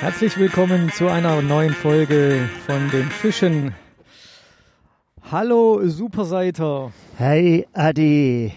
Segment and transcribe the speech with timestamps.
[0.00, 3.74] Herzlich willkommen zu einer neuen Folge von den Fischen.
[5.30, 6.92] Hallo Superseiter.
[7.16, 8.52] Hey Adi,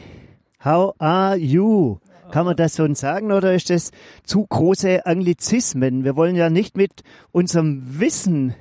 [0.64, 1.98] how are you?
[2.32, 3.92] Kann man das so sagen oder ist das
[4.24, 6.04] zu große Anglizismen?
[6.04, 7.02] Wir wollen ja nicht mit
[7.32, 8.54] unserem Wissen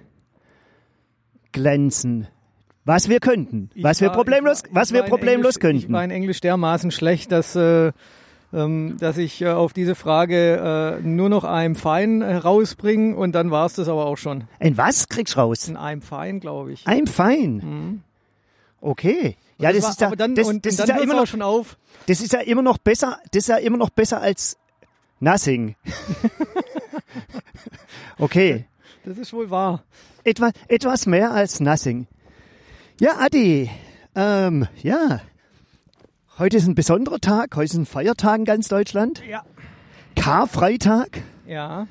[1.53, 2.29] glänzen.
[2.87, 5.75] Was wir könnten, Ich was wir war- problemlos, ich war- was ich wir problemlos Englisch,
[5.75, 5.93] Ich könnten.
[5.93, 7.93] war in Englisch dermaßen schlecht, dass, äh,
[8.51, 13.67] dass ich äh, auf diese Frage äh, nur noch fine äh, rausbringe und dann war
[13.67, 14.45] es das aber auch schon.
[14.59, 15.71] Ein was kriegst du raus?
[15.75, 16.87] Ein fine, glaube ich.
[16.87, 18.01] I'm fine.
[18.81, 19.37] Okay.
[19.59, 21.17] Ja, das, war- ist ja, aber dann, das, und, das und ist ja hört's immer
[21.21, 21.77] noch, schon auf.
[22.07, 24.57] das ist ja immer noch besser, das ist ja immer noch besser als
[25.21, 25.75] nothing.
[28.19, 28.65] okay.
[29.05, 29.83] Das ist wohl wahr.
[30.25, 32.07] Etwa, etwas mehr als nothing.
[33.01, 33.71] Ja, Adi,
[34.15, 35.21] ähm, ja.
[36.39, 39.25] Heute ist ein besonderer Tag, heute ist ein Feiertag in ganz Deutschland.
[39.29, 39.45] Ja.
[40.15, 41.23] Karfreitag.
[41.47, 41.89] Ja.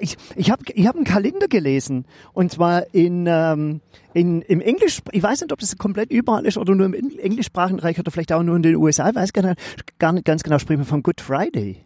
[0.00, 3.82] Ich, ich habe ich hab einen Kalender gelesen und zwar in, ähm,
[4.14, 7.18] in, im Englisch, ich weiß nicht, ob das komplett überall ist oder nur im Eng-
[7.18, 10.24] englischsprachigen Bereich oder vielleicht auch nur in den USA, ich weiß gar nicht, gar nicht
[10.24, 11.84] ganz genau, sprechen wir vom Good Friday.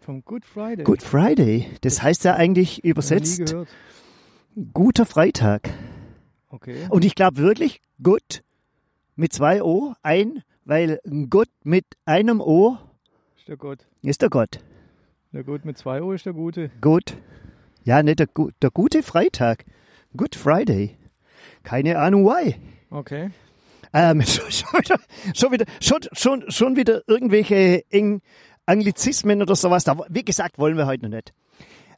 [0.00, 0.82] Vom Good Friday.
[0.82, 3.54] Good Friday, das heißt ja eigentlich übersetzt
[4.72, 5.70] guter Freitag.
[6.48, 6.88] Okay.
[6.90, 8.42] Und ich glaube wirklich, gut
[9.14, 12.76] mit zwei O, ein, weil ein Gott mit einem O
[13.38, 13.86] Ist der Gott.
[14.02, 14.60] ist der Gott.
[15.32, 16.70] Der Gut mit zwei O ist der Gute.
[16.80, 17.16] Gut.
[17.84, 19.64] Ja, nicht der, gu- der gute Freitag.
[20.16, 20.96] Good Friday.
[21.62, 22.54] Keine Ahnung why.
[22.90, 23.30] Okay.
[23.94, 24.98] Ähm, schon, schon, wieder,
[25.34, 28.20] schon, wieder, schon, schon, schon wieder irgendwelche Eng
[28.66, 29.84] Anglizismen oder sowas.
[29.84, 31.32] Da, wie gesagt, wollen wir heute noch nicht.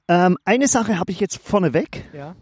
[0.07, 2.05] Ähm, eine Sache habe ich jetzt vorneweg.
[2.13, 2.37] Ja.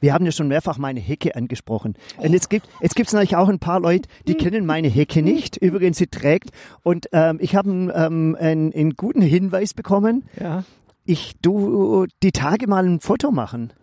[0.00, 1.94] Wir haben ja schon mehrfach meine Hecke angesprochen.
[2.16, 5.56] Und jetzt gibt jetzt gibt's natürlich auch ein paar Leute, die kennen meine Hecke nicht.
[5.58, 6.50] Übrigens, sie trägt.
[6.82, 10.24] Und ähm, ich habe ähm, einen, einen guten Hinweis bekommen.
[10.38, 10.64] Ja.
[11.04, 13.74] Ich du die Tage mal ein Foto machen.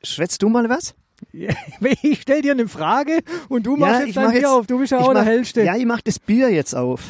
[0.03, 0.95] Schwätzt du mal was?
[2.01, 4.67] Ich stell dir eine Frage und du machst Ja, jetzt dein mach Bier jetzt- auf.
[4.67, 5.61] Du bist ja auch der Hellste.
[5.63, 7.03] Ja, ich mach das Bier jetzt auf.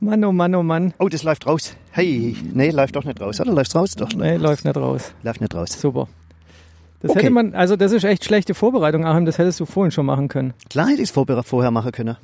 [0.00, 0.92] Mann, oh Mann, oh Mann.
[0.98, 1.74] Oh, das läuft raus.
[1.90, 3.40] Hey, nee, läuft doch nicht raus.
[3.40, 3.94] Oder läuft's raus?
[3.96, 5.12] Doch, Nee, läuft nicht raus.
[5.22, 5.70] läuft nicht raus.
[5.80, 6.06] Super.
[7.00, 7.20] Das Okay.
[7.20, 9.24] hätte man, also das ist echt schlechte Vorbereitung, Achim.
[9.24, 10.52] Das hättest du vorhin schon machen können.
[10.68, 12.16] Klar hätte ich's vorher vorher machen können.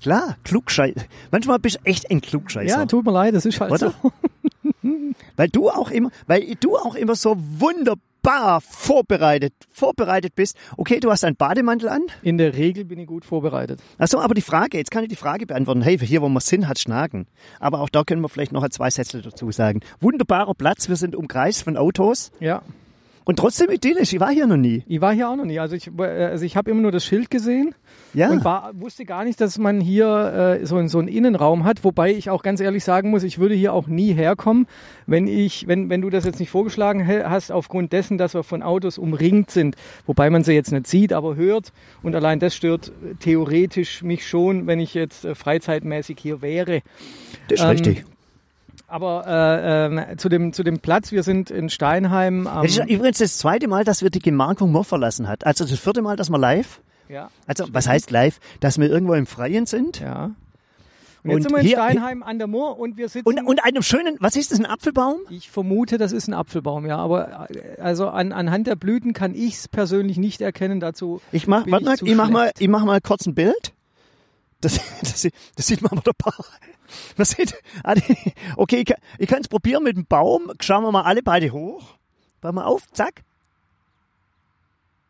[0.00, 1.00] Klar, Klugscheißer.
[1.32, 2.78] Manchmal bist du echt ein Klugscheißer.
[2.78, 3.92] Ja, tut mir leid, das ist halt Oder?
[4.02, 4.12] so.
[5.36, 10.56] Weil du auch immer, weil du auch immer so wunderbar vorbereitet, vorbereitet bist.
[10.76, 12.02] Okay, du hast einen Bademantel an.
[12.22, 13.80] In der Regel bin ich gut vorbereitet.
[13.98, 15.82] Achso, aber die Frage, jetzt kann ich die Frage beantworten.
[15.82, 17.26] Hey, hier, wo wir sind, hat Schnaken.
[17.60, 19.80] Aber auch da können wir vielleicht noch zwei Sätze dazu sagen.
[20.00, 22.62] Wunderbarer Platz, wir sind umkreist von Autos Ja.
[23.28, 24.12] Und trotzdem idyllisch.
[24.12, 24.84] Ich war hier noch nie.
[24.86, 25.58] Ich war hier auch noch nie.
[25.58, 27.74] Also ich, äh, also ich habe immer nur das Schild gesehen
[28.14, 28.30] Ja.
[28.30, 31.82] und war, wusste gar nicht, dass man hier äh, so, einen- so einen Innenraum hat.
[31.82, 34.66] Wobei ich auch ganz ehrlich sagen muss, ich würde hier auch nie herkommen,
[35.08, 38.62] wenn ich, wenn, wenn du das jetzt nicht vorgeschlagen hast, aufgrund dessen, dass wir von
[38.62, 39.74] Autos umringt sind.
[40.06, 41.72] Wobei man sie jetzt nicht sieht, aber hört.
[42.04, 46.80] Und allein das stört theoretisch mich schon, wenn ich jetzt äh, freizeitmäßig hier wäre.
[47.48, 48.04] das ist ähm, richtig.
[48.88, 52.46] Aber äh, ähm, zu, dem, zu dem Platz, wir sind in Steinheim.
[52.46, 55.44] Am, Das ist übrigens das zweite Mal, dass wir die Gemarkung Moor verlassen hat.
[55.44, 59.14] Also das vierte Mal, dass wir live, ja, also was heißt live, dass wir irgendwo
[59.14, 60.00] im Freien sind.
[60.00, 60.30] ja.
[61.24, 63.26] Und jetzt Und sind wir in hier- Steinheim an der Moor und wir sitzen.
[63.26, 65.16] Und, und einem schönen, was ist das, ein Apfelbaum?
[65.30, 66.98] ich vermute, das ist ein Apfelbaum, ja.
[66.98, 70.78] Aber äh, also an, anhand der Blüten kann ich es persönlich nicht erkennen.
[70.78, 73.72] Dazu Ich mach, warte mal, ich ich mach mal, ich mach mal kurz ein Bild.
[74.60, 76.32] Das, das, das sieht man aber dabei.
[77.16, 77.54] Man sieht,
[77.84, 77.94] ah,
[78.56, 80.52] okay, ich, kann- ich kann es probieren mit dem Baum.
[80.60, 81.96] Schauen wir mal alle beide hoch.
[82.40, 83.22] Pass mal auf, zack.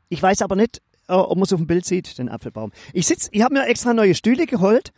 [0.08, 2.72] Ich weiß aber nicht, äh, ob man es auf dem Bild sieht, den Apfelbaum.
[2.92, 4.92] Ich sitz, ich habe mir extra neue Stühle geholt.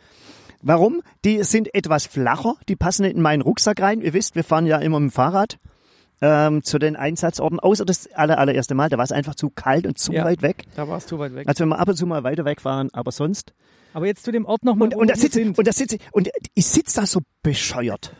[0.61, 1.01] Warum?
[1.25, 4.01] Die sind etwas flacher, die passen nicht in meinen Rucksack rein.
[4.01, 5.57] Ihr wisst, wir fahren ja immer mit dem Fahrrad
[6.21, 9.87] ähm, zu den Einsatzorten, außer das aller, allererste Mal, da war es einfach zu kalt
[9.87, 10.25] und zu Ja.
[10.25, 10.63] weit weg.
[10.75, 11.47] Da war es zu weit weg.
[11.47, 13.53] Also wenn wir ab und zu mal weiter wegfahren, aber sonst.
[13.93, 15.57] Aber jetzt zu dem Ort nochmal, Und, und wir da sitze sind.
[15.57, 18.13] und da sitze und ich sitze da so bescheuert.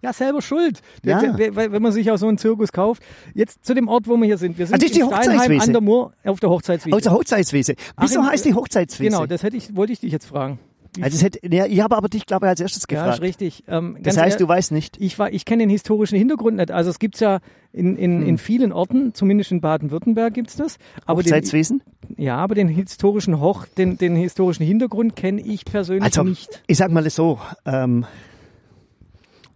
[0.00, 0.80] Ja, selber schuld.
[1.04, 1.22] Ja.
[1.38, 3.02] Wenn man sich auch so einen Zirkus kauft.
[3.34, 4.58] Jetzt zu dem Ort, wo wir hier sind.
[4.58, 6.96] Wir sind Ah, das ist die in Steinheim an der Mur auf der Hochzeitswiese.
[6.96, 7.74] Aus der Hochzeitswiese.
[8.00, 9.10] Wieso Achim, heißt die Hochzeitswiese?
[9.10, 10.58] Genau, das hätte ich, wollte ich dich jetzt fragen.
[11.00, 13.14] Also das hätte, ja, ich habe aber dich, glaube ich, als erstes ja, gefragt.
[13.14, 13.64] ist richtig.
[13.66, 14.98] Ähm, das heißt, du weißt nicht.
[15.00, 16.70] ich, war- ich kenne den historischen Hintergrund nicht.
[16.70, 17.40] Also es gibt's ja
[17.72, 18.26] in, in, Hm.
[18.26, 20.76] in vielen Orten, zumindest in Baden-Württemberg gibt's das.
[21.06, 21.82] Aber den, Hochzeitswesen?
[22.18, 26.62] ja, aber den historischen Hoch, den, den historischen Hintergrund kenne ich persönlich Also, nicht.
[26.66, 28.04] ich sag mal so, ähm,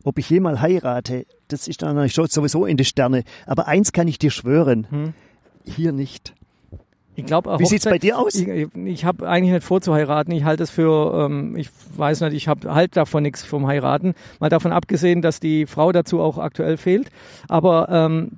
[0.04, 3.24] ob ich jemals heirate, das ist dann sowieso in die Sterne.
[3.44, 5.12] Aber eins kann ich dir schwören, Hm.
[5.66, 6.34] hier nicht.
[7.16, 8.34] Ich glaube, Wie sieht's bei dir aus?
[8.34, 10.32] Ich, ich habe eigentlich nicht vor zu heiraten.
[10.32, 14.14] Ich halte es für, ähm, ich weiß nicht, ich habe halt davon nichts vom Heiraten.
[14.38, 17.10] Mal davon abgesehen, dass die Frau dazu auch aktuell fehlt.
[17.48, 18.32] Aber ähm,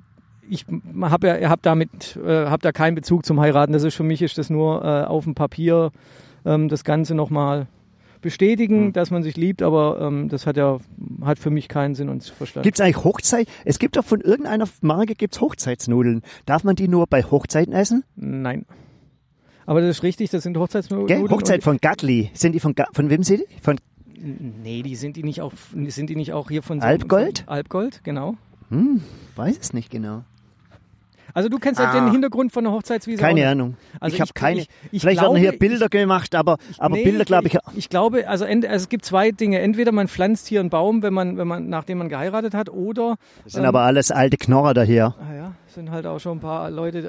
[0.49, 0.65] ich
[1.01, 3.73] habe ja, hab damit, äh, habe da keinen Bezug zum Heiraten.
[3.73, 5.91] Das ist für mich ist das nur äh, auf dem Papier
[6.45, 7.67] ähm, das Ganze nochmal
[8.21, 8.93] bestätigen, Hm.
[8.93, 9.61] dass man sich liebt.
[9.61, 10.79] Aber ähm, das hat ja
[11.21, 12.63] hat für mich keinen Sinn und Verstand.
[12.63, 13.47] Gibt's eigentlich Hochzeit?
[13.65, 16.21] Es gibt doch von irgendeiner Marke gibt's Hochzeitsnudeln.
[16.45, 18.03] Darf man die nur bei Hochzeiten essen?
[18.15, 18.65] Nein.
[19.65, 20.29] Aber das ist richtig.
[20.31, 21.29] Das sind Hochzeitsnudeln.
[21.29, 22.31] Hochzeit von Gatli.
[22.33, 23.61] Sind die von, Ga- von wem sind die?
[23.61, 23.77] Von
[24.21, 25.53] Nee, die sind die nicht auch,
[25.87, 27.39] sind die nicht auch hier von Alpgold?
[27.39, 28.35] Von Alpgold, genau.
[28.69, 29.01] Hm,
[29.37, 30.23] weiß es nicht genau.
[31.33, 31.99] Also du kennst halt Ah.
[31.99, 33.21] den Hintergrund von der Hochzeitswiese.
[33.21, 33.47] Keine.
[33.47, 33.75] Ahnung.
[33.99, 34.61] Also ich habe keine.
[34.61, 37.53] ich- ich vielleicht glaube, werden hier Bilder gemacht, aber, aber Nee, Bilder glaube ich.
[37.55, 37.59] ich.
[37.77, 39.59] Ich glaube, also, ent, also es gibt zwei Dinge.
[39.59, 43.15] Entweder man pflanzt hier einen Baum, wenn man, wenn man, nachdem man geheiratet hat, oder
[43.43, 45.15] Das sind aber alles alte Knorrer daher.
[45.19, 46.99] ah ja, sind halt auch schon ein paar Leute,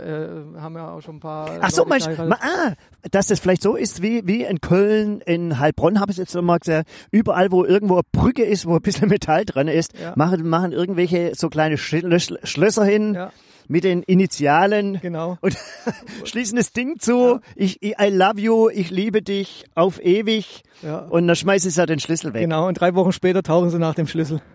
[0.57, 1.51] äh, haben ja auch schon ein paar.
[1.61, 2.73] Ach so, meinst ma, ah,
[3.11, 6.43] dass das vielleicht so ist wie, wie in Köln, in Heilbronn habe ich jetzt noch
[6.43, 10.13] mal gesagt, überall wo irgendwo eine Brücke ist, wo ein bisschen Metall dran ist, Ja.
[10.17, 13.31] machen, machen irgendwelche so kleine Schl Schlösser hin Ja,
[13.71, 15.39] mit den Initialen genau.
[15.41, 15.57] und
[16.25, 17.39] schließen das Ding zu.
[17.55, 20.99] Ich, ich, I love you, ich liebe dich auf ewig Ja.
[20.99, 22.43] und dann schmeißt sie den Schlüssel weg.
[22.43, 24.43] Genau, und drei Wochen später tauchen sie nach dem Schlüssel.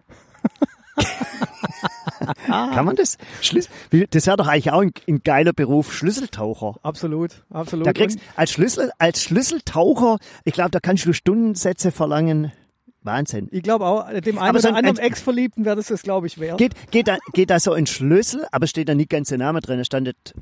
[2.47, 3.17] Kann man das?
[3.41, 3.71] Schlüssel,
[4.09, 6.75] das wäre doch eigentlich auch ein, ein geiler Beruf, Schlüsseltaucher.
[6.83, 7.87] Absolut, absolut.
[7.87, 12.51] Da kriegst als Schlüssel, als Schlüsseltaucher, ich glaube, da kannst du Stundensätze verlangen.
[13.05, 13.47] Wahnsinn.
[13.51, 16.39] ich glaube auch, dem einen so oder anderen ein- Ex-Verliebten wäre das, das glaube ich,
[16.39, 16.57] wert.
[16.57, 19.61] Geht, geht, da, geht da so ein Schlüssel, aber steht da nicht ganz der Name
[19.61, 19.77] drin.
[19.77, 20.33] Da standet,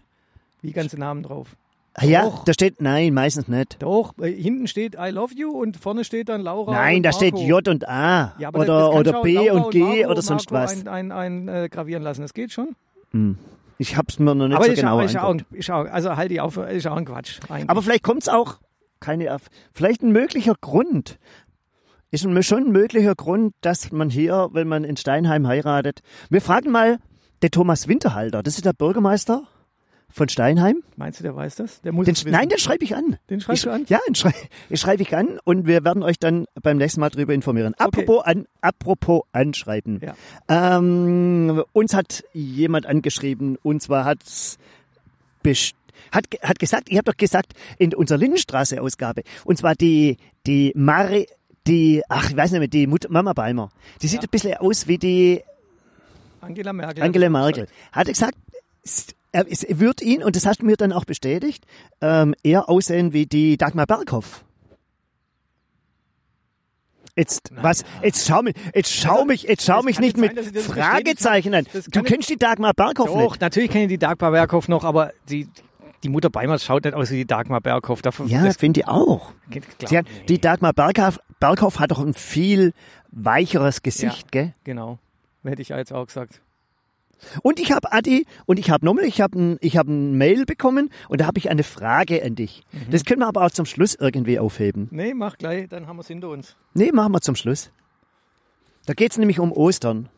[0.62, 1.56] Wie ganze Namen drauf.
[1.95, 2.44] ah ja, Doch.
[2.45, 3.77] da steht, nein, meistens nicht.
[3.81, 6.71] Doch, äh, hinten steht I love you und vorne steht dann Laura.
[6.71, 7.48] Nein, und da steht Marco.
[7.48, 8.33] J und A.
[8.39, 10.88] Ja, oder oder B Laura und G Marco oder sonst Marco was.
[10.88, 12.21] Ein, ein, ein, äh, gravieren lassen.
[12.21, 12.75] Das geht schon.
[13.77, 16.39] Ich hab's mir noch nicht aber so genau ist, auch, ist auch, also halt die
[16.42, 17.39] auf, ist auch ein Quatsch.
[17.50, 17.69] Eigentlich.
[17.69, 18.59] Aber vielleicht kommt's auch,
[19.00, 19.38] keine,
[19.74, 21.19] vielleicht ein möglicher Grund.
[22.13, 26.69] Ist schon ein möglicher Grund, dass man hier, wenn man in Steinheim heiratet, wir fragen
[26.69, 27.00] mal
[27.42, 29.48] den Thomas Winterhalter, das ist der Bürgermeister
[30.10, 30.83] von Steinheim.
[30.95, 31.81] Meinst du, der weiß das?
[31.81, 32.30] Der muss Den, wissen.
[32.30, 33.18] nein, den schreibe ich an.
[33.31, 33.86] Den schreibst ich, du an?
[33.88, 34.31] Ja, den schrei,
[34.69, 37.74] den schreibe ich an und wir werden euch dann beim nächsten Mal darüber informieren.
[37.80, 37.83] Okay.
[37.83, 40.00] Apropos, an, apropos anschreiben.
[40.00, 40.77] Ja.
[40.77, 44.59] Ähm, uns hat jemand angeschrieben und zwar hat's
[45.42, 45.74] best
[46.11, 51.28] hat, hat gesagt, ich habe doch gesagt, in unserer Lindenstraße-Ausgabe, und zwar die, die Mari,
[51.67, 53.69] die, ach, ich weiß nicht mehr, die Mutter, Mama Balmer,
[54.01, 54.27] die sieht Ja.
[54.27, 55.41] ein bisschen aus wie die
[56.41, 57.03] Angela Merkel.
[57.03, 57.65] Angela Merkel.
[57.65, 57.71] gesagt.
[57.93, 58.37] Hat gesagt,
[58.83, 61.65] es, er, es wird ihn, und das hast du mir dann auch bestätigt,
[62.01, 64.43] ähm, eher aussehen wie die Dagmar Berghoff.
[67.15, 70.51] Jetzt, was, jetzt schau mich, jetzt schau Also, mich, jetzt schau mich nicht mit sein,
[70.51, 71.67] das Fragezeichen an.
[71.91, 73.41] Du kennst die Dagmar Berghoff Doch, nicht.
[73.41, 75.47] natürlich kenne ich die Dagmar Berghoff noch, aber die,
[76.04, 78.02] die Mutter Beimers schaut nicht aus wie die Dagmar Berghoff.
[78.02, 79.31] Davon, Ja, das finde ich auch.
[79.50, 80.00] geht klar.
[80.02, 82.74] Hat, die Dagmar Berghoff, Berghoff hat doch ein viel
[83.12, 84.54] weicheres Gesicht, gell?
[84.64, 85.00] Genau.
[85.44, 86.42] Hätte ich ja jetzt auch gesagt.
[87.42, 90.45] Und ich habe Adi und ich habe nochmal, ich habe ein, ich habe ein Mail
[90.45, 92.64] bekommen und da habe ich eine Frage an dich.
[92.74, 92.92] Mhm.
[92.92, 94.90] Das können wir aber auch zum Schluss irgendwie aufheben.
[94.92, 96.57] Nee, mach gleich, dann haben wir es hinter uns.
[96.74, 97.72] Nee, machen wir zum Schluss.
[98.86, 100.10] Da geht's nämlich um Ostern.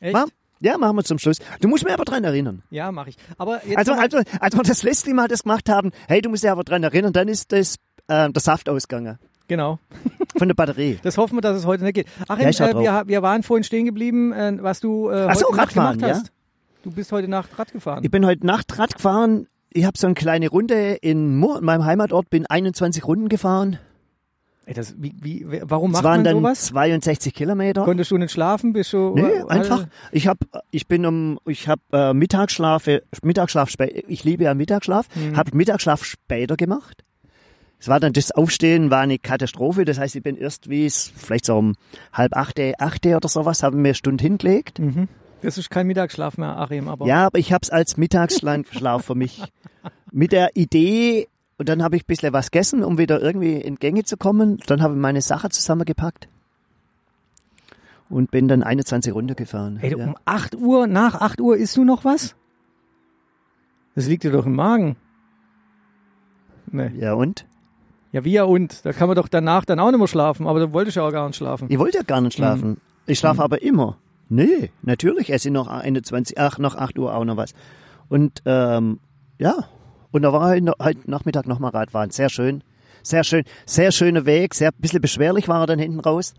[0.00, 0.14] Echt?
[0.14, 0.24] Ma-
[0.62, 1.38] Ja, machen wir zum Schluss.
[1.60, 2.62] Du musst mir aber dran erinnern.
[2.70, 3.16] Ja, mache ich.
[3.36, 6.44] Aber jetzt Also, also, als wir das letzte Mal das gemacht haben, hey, du musst
[6.44, 7.76] dich aber dran erinnern, dann ist das,
[8.06, 9.18] äh, der Saft ausgegangen.
[9.48, 9.78] genau.
[10.38, 10.98] Von der Batterie.
[11.02, 12.06] Das hoffen wir, dass es heute nicht geht.
[12.28, 15.48] Ach, Ja, äh, wir, wir waren vorhin stehen geblieben, äh, was du äh, Ach so,
[15.48, 16.20] heute Radfahren, gemacht ja?
[16.20, 16.32] hast.
[16.84, 18.02] Du bist heute Nacht Rad gefahren.
[18.02, 19.46] Ich bin heute Nacht Rad gefahren.
[19.70, 23.78] Ich habe so eine kleine Runde in Mur, in meinem Heimatort, bin 21 Runden gefahren.
[24.64, 26.66] Ey, das, wie, wie, warum Es macht waren man dann sowas?
[26.66, 27.84] 62 Kilometer.
[27.84, 28.72] Konntest du nicht schlafen?
[28.72, 29.86] Bist du, Nee, äh, einfach.
[30.12, 30.38] Ich hab,
[30.70, 32.86] ich bin um, ich habe äh, Mittagsschlaf,
[33.22, 33.74] Mittagsschlaf
[34.06, 35.08] Ich liebe ja Mittagsschlaf.
[35.16, 35.36] Mhm.
[35.36, 37.04] Hab Mittagsschlaf später gemacht.
[37.80, 39.84] Es war dann das Aufstehen war eine Katastrophe.
[39.84, 41.74] Das heißt, ich bin erst wie es vielleicht so um
[42.12, 44.78] halb achte, achte oder sowas, haben mir eine Stunde hingelegt.
[44.78, 45.08] Mhm.
[45.42, 47.06] Das ist kein Mittagsschlaf mehr, Achim, aber.
[47.06, 49.42] Ja, aber ich habe es als Mittagsschlaf für mich.
[50.12, 51.26] Mit der Idee,
[51.62, 54.58] und dann habe ich ein bisschen was gegessen, um wieder irgendwie in Gänge zu kommen.
[54.66, 56.26] Dann habe ich meine Sache zusammengepackt
[58.10, 59.78] und bin dann 21 runtergefahren.
[59.80, 60.06] Ey, du, ja.
[60.06, 62.34] um 8 Uhr, nach 8 Uhr isst du noch was?
[63.94, 64.96] Das liegt dir doch im Magen.
[66.72, 66.90] Nee.
[66.96, 67.46] ja, und?
[68.10, 68.84] Ja, wie ja und?
[68.84, 71.06] Da kann man doch danach dann auch nicht mehr schlafen, aber da wollte ich ja
[71.06, 71.68] auch gar nicht schlafen.
[71.70, 72.80] Ich wollte ja gar nicht schlafen.
[73.06, 73.98] Ich schlafe aber immer.
[74.28, 77.54] Nee, natürlich esse ich noch 21, ach, noch 8 Uhr auch noch was.
[78.08, 78.98] Und ähm,
[79.38, 79.68] ja,
[80.12, 82.10] und da war heute, heute Nachmittag nochmal Radfahren.
[82.10, 82.62] Sehr schön.
[83.02, 83.42] Sehr schön.
[83.66, 84.54] Sehr schöner Weg.
[84.54, 86.34] Sehr bisschen beschwerlich war er dann hinten raus.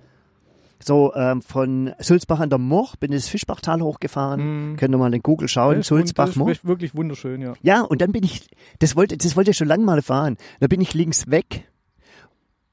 [0.82, 4.76] So ähm, von Sulzbach an der Moch bin ich das Fischbachtal hochgefahren.
[4.78, 5.78] Könnt ihr mal in Google schauen.
[5.78, 6.50] Wund- Sulzbach Moch.
[6.50, 7.54] ist wirklich wunderschön, ja.
[7.62, 8.48] Ja, und dann bin ich,
[8.80, 10.36] das wollte, das wollte ich schon lange mal fahren.
[10.60, 11.70] Da bin ich links weg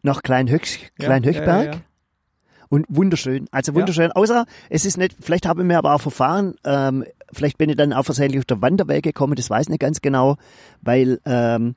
[0.02, 1.46] nach Kleinhöch, Ja, Kleinhöchberg.
[1.66, 1.80] ja, ja, ja.
[2.70, 4.12] Und wunderschön, also wunderschön.
[4.12, 7.76] Außer es ist nicht, vielleicht habe ich mir aber auch verfahren, ähm, vielleicht bin ich
[7.76, 10.36] dann auch versehentlich auf der Wanderweg gekommen, das weiß ich nicht ganz genau,
[10.80, 11.74] weil ähm,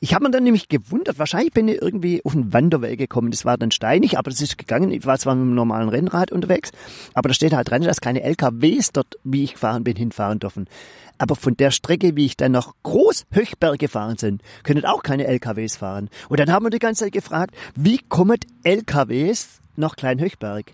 [0.00, 3.46] ich habe mir dann nämlich gewundert, wahrscheinlich bin ich irgendwie auf den Wanderweg gekommen, das
[3.46, 6.72] war dann steinig, aber das ist gegangen, ich war zwar mit einem normalen Rennrad unterwegs,
[7.14, 10.66] aber da steht halt dran, dass keine LKWs dort, wie ich gefahren bin, hinfahren dürfen.
[11.16, 15.76] Aber von der Strecke, wie ich dann nach Großhöchberg gefahren sind, können auch keine LKWs
[15.76, 16.10] fahren.
[16.28, 20.72] Und dann haben wir die ganze Zeit gefragt, wie kommen LKWs nach Kleinhöchberg?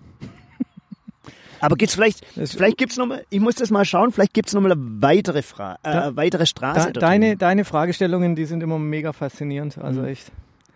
[1.61, 4.53] Aber gibt's vielleicht, Das- vielleicht gibt's noch mal, ich muss das mal schauen, vielleicht gibt's
[4.55, 6.93] noch mal eine weitere Fra äh, Da- weitere Straße.
[6.93, 9.77] Da, deine, deine Fragestellungen, die sind immer mega faszinierend.
[9.77, 9.83] Mhm.
[9.83, 10.31] Also echt.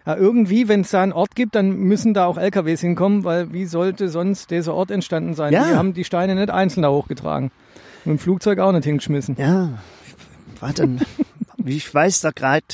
[0.04, 3.52] Ja, irgendwie, wenn es da einen Ort gibt, dann müssen da auch LKWs hinkommen, weil
[3.52, 5.52] wie sollte sonst dieser Ort entstanden sein?
[5.52, 5.64] Ja.
[5.68, 7.52] Die haben die Steine nicht einzeln da hochgetragen.
[8.04, 9.36] Mit dem Flugzeug auch nicht hingeschmissen.
[9.38, 9.78] Ja,
[10.58, 10.88] warte,
[11.64, 12.64] ich weiß da gerade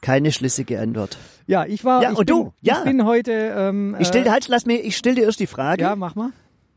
[0.00, 1.16] keine schlüssige Antwort.
[1.46, 2.02] Ja, ich war.
[2.02, 2.52] Ja, ich und bin, du?
[2.60, 2.78] Ja.
[2.78, 3.32] Ich bin heute.
[3.56, 5.82] Ähm, Ich stell dir äh, halt, lass mir, ich stell dir erst die Frage.
[5.82, 6.30] Ja, mach mal.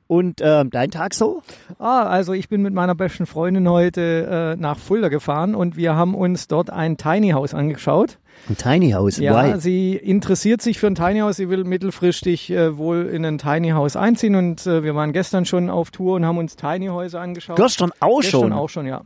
[0.08, 1.44] Und ähm, dein Tag so?
[1.78, 5.96] Ah, also ich bin mit meiner besten Freundin heute äh, nach Fulda gefahren und wir
[5.96, 8.18] haben uns dort ein Tiny House angeschaut.
[8.50, 9.18] Ein Tiny House.
[9.18, 9.60] Ja, Why?
[9.60, 11.36] sie interessiert sich für ein Tiny House.
[11.36, 15.46] Sie will mittelfristig äh, wohl in ein Tiny House einziehen und äh, wir waren gestern
[15.46, 17.58] schon auf Tour und haben uns Tiny Häuser angeschaut.
[17.58, 18.54] Gestern auch Gestern schon.
[18.54, 19.02] auch schon, ja.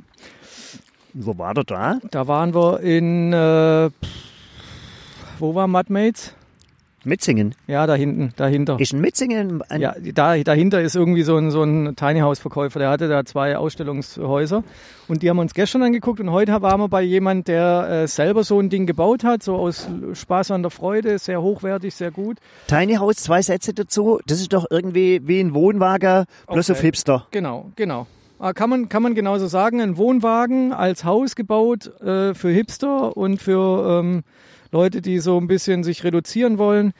[1.14, 2.00] Wo war der da?
[2.12, 3.90] Da waren wir in, äh,
[5.40, 6.34] wo war Mudmates?
[7.06, 7.54] Mitzingen.
[7.68, 8.80] Ja, da hinten, dahinter.
[8.80, 12.40] Ist in Mitzingen ein Ja, da, dahinter ist irgendwie so ein, so ein Tiny House
[12.40, 14.64] Verkäufer, der hatte da zwei Ausstellungshäuser
[15.10, 18.08] und die haben wir uns gestern angeguckt und heute waren wir bei jemand, der äh,
[18.08, 22.12] selber so ein Ding gebaut hat, so aus Spaß an der Freude, sehr hochwertig, sehr
[22.12, 22.38] gut.
[22.68, 24.22] Tiny House, zwei Sätze dazu.
[24.26, 26.72] Das ist doch irgendwie wie ein Wohnwagen, bloß Okay.
[26.72, 27.28] auf Hipster.
[27.32, 28.08] Genau, genau.
[28.44, 33.16] Ah, Kann man, kann man genauso sagen, ein Wohnwagen als Haus gebaut äh, für Hipster
[33.16, 34.24] und für ähm,
[34.70, 36.92] Leute, die so ein bisschen sich reduzieren wollen.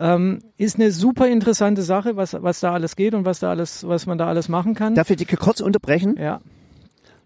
[0.00, 3.86] Ähm, ist eine super interessante Sache, was, was da alles geht und was da alles,
[3.86, 4.96] was man da alles machen kann.
[4.96, 6.16] Darf ich dich kurz unterbrechen?
[6.18, 6.40] ja.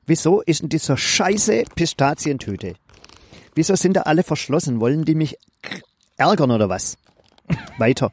[0.04, 2.74] Wieso ist denn dieser scheiße Pistazientüte?
[3.54, 4.80] Wieso sind da alle verschlossen?
[4.80, 5.38] Wollen die mich
[6.18, 6.98] ärgern oder was?
[7.78, 8.12] Weiter.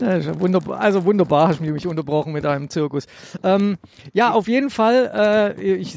[0.00, 3.06] Wunderbar, also wunderbar hast du mich unterbrochen mit einem Zirkus.
[3.42, 3.78] Ähm,
[4.12, 5.96] ja, auf jeden Fall, äh, ich,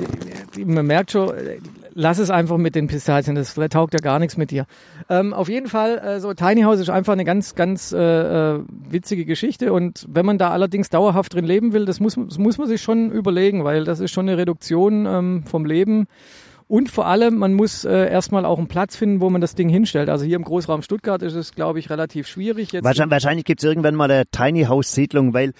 [0.57, 1.31] man merkt schon,
[1.93, 4.65] lass es einfach mit den Pistazien, das taugt ja gar nichts mit dir.
[5.09, 7.97] Ähm, auf jeden Fall, äh, so Tiny House ist einfach eine ganz, ganz äh,
[8.55, 12.37] äh, witzige Geschichte und wenn man da allerdings dauerhaft drin leben will, das muss, das
[12.37, 16.07] muss man sich schon überlegen, weil das ist schon eine Reduktion ähm, vom Leben.
[16.71, 19.67] Und vor allem, man muss äh, erstmal auch einen Platz finden, wo man das Ding
[19.67, 20.07] hinstellt.
[20.07, 22.71] Also hier im Großraum Stuttgart ist es, glaube ich, relativ schwierig.
[22.71, 25.51] Jetzt Wahrscheinlich, wahrscheinlich gibt es irgendwann mal eine Tiny House Siedlung, weil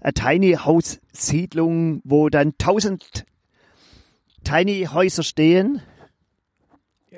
[0.00, 3.24] eine Tiny House Siedlung, wo dann tausend
[4.44, 5.82] Tiny Häuser stehen.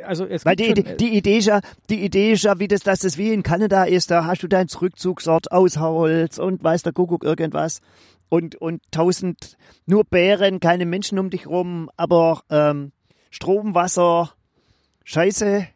[0.02, 2.59] Also es Weil gibt die, schon, äh, die Idee ist ja, die Idee ist ja,
[2.59, 6.38] wie das, dass das wie in Kanada ist, da hast du deinen Rückzugsort aus Holz
[6.38, 7.83] und weiß der Kuckuck irgendwas
[8.28, 12.93] und, und tausend, nur Bären, keine Menschen um dich rum, aber ähm,
[13.31, 14.33] Strom, Wasser,
[15.04, 15.69] Scheiße.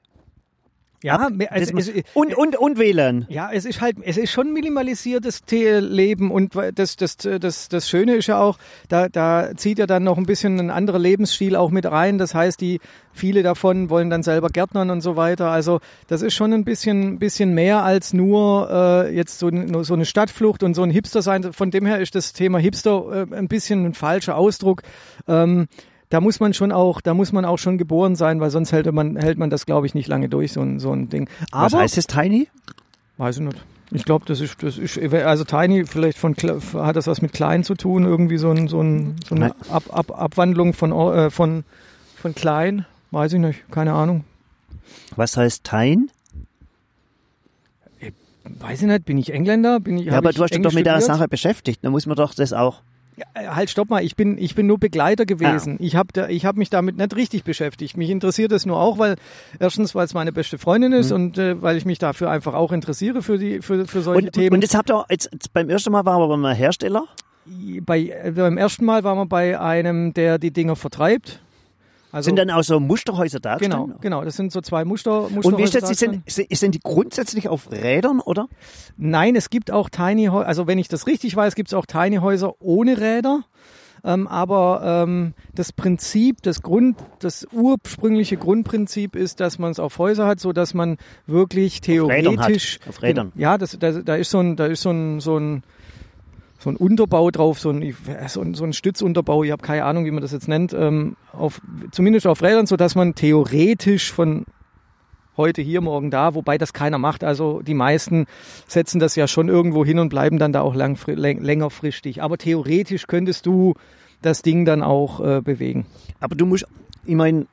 [1.02, 3.26] Ja, mehr- Das also, muss- es, und, und, und WLAN.
[3.28, 7.88] ja, es ist halt, es ist schon minimalisiertes Te- Leben und das, das, das, das
[7.88, 11.56] Schöne ist ja auch, da, da zieht ja dann noch ein bisschen ein anderer Lebensstil
[11.56, 12.18] auch mit rein.
[12.18, 12.80] Das heißt, die
[13.12, 15.50] viele davon wollen dann selber Gärtnern und so weiter.
[15.50, 19.50] Also das ist schon ein bisschen, bisschen mehr als nur äh, jetzt so,
[19.82, 21.52] so eine Stadtflucht und so ein Hipster sein.
[21.52, 24.82] Von dem her ist das Thema Hipster äh, ein bisschen ein falscher Ausdruck.
[25.26, 25.66] Ähm,
[26.10, 28.90] da muss man schon auch, da muss man auch schon geboren sein, weil sonst hält
[28.92, 31.28] man, hält man das, glaube ich, nicht lange durch, so ein, so ein Ding.
[31.50, 32.48] Aber, Was heißt das Tiny?
[33.18, 33.64] Weiß ich nicht.
[33.90, 36.34] Ich glaube, das ist, das ist, also Tiny, vielleicht von,
[36.74, 39.54] hat das was mit klein zu tun, irgendwie so, ein, so, ein, so eine.
[39.70, 41.64] Ab, Ab, Abwandlung von, äh, von,
[42.16, 42.84] von klein.
[43.10, 44.24] Weiß ich nicht, keine Ahnung.
[45.16, 46.08] Was heißt Tine?
[48.44, 49.80] Weiß ich nicht, bin ich Engländer?
[49.80, 51.00] Bin ich, Ja, aber du hast dich doch mit der?
[51.00, 51.80] Sache beschäftigt.
[51.82, 52.82] Da muss man doch das auch.
[53.34, 55.74] Äh, halt, stopp mal, ich bin, ich bin nur Begleiter gewesen.
[55.78, 55.82] Ah.
[55.84, 57.96] Ich habe da, ich hab mich damit nicht richtig beschäftigt.
[57.96, 59.16] Mich interessiert es nur auch, weil
[59.58, 62.72] erstens, weil es meine beste Freundin ist und äh, weil ich mich dafür einfach auch
[62.72, 64.26] interessiere für die für, für solche Mhm.
[64.28, 64.54] Und, Themen.
[64.54, 67.04] und jetzt habt ihr, jetzt, jetzt beim ersten Mal war aber mal Hersteller.
[67.82, 71.40] bei, äh, beim ersten Mal waren wir bei einem, der die Dinger vertreibt.
[72.10, 74.24] Also Sind dann auch so Musterhäuser da genau, genau.
[74.24, 75.28] Das sind so zwei Muster.
[75.28, 75.88] Muster Und wie ist das?
[75.98, 78.48] Sind, sind die grundsätzlich auf Rädern, oder?
[78.96, 81.84] Nein, es gibt auch Tiny Häuser, also wenn ich das richtig weiß, gibt es auch
[81.84, 83.44] Tiny Häuser ohne Räder.
[84.04, 89.98] Ähm, aber ähm, das Prinzip, das Grund, das ursprüngliche Grundprinzip ist, dass man es auf
[89.98, 92.46] Häuser hat, so dass man wirklich Rädern hat.
[92.46, 93.32] theoretisch Auf Rädern.
[93.34, 95.62] Ja, das, da, da ist so ein, da ist so ein, so ein
[96.58, 97.94] so ein Unterbau drauf, so ein,
[98.26, 101.16] so ein, so ein Stützunterbau, ich habe keine Ahnung, wie man das jetzt nennt, ähm,
[101.32, 101.60] auf,
[101.92, 104.44] zumindest auf Rädern, so dass man theoretisch von
[105.36, 107.24] heute hier, morgen da, wobei das keiner macht.
[107.24, 108.26] Also die meisten
[108.66, 112.22] setzen das ja schon irgendwo hin und bleiben dann da auch läng längerfristig.
[112.22, 113.74] Aber theoretisch könntest du
[114.20, 115.86] das Ding dann auch äh, bewegen.
[116.18, 116.66] Aber du musst,
[117.06, 117.46] ich meine,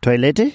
[0.00, 0.50] Toilette?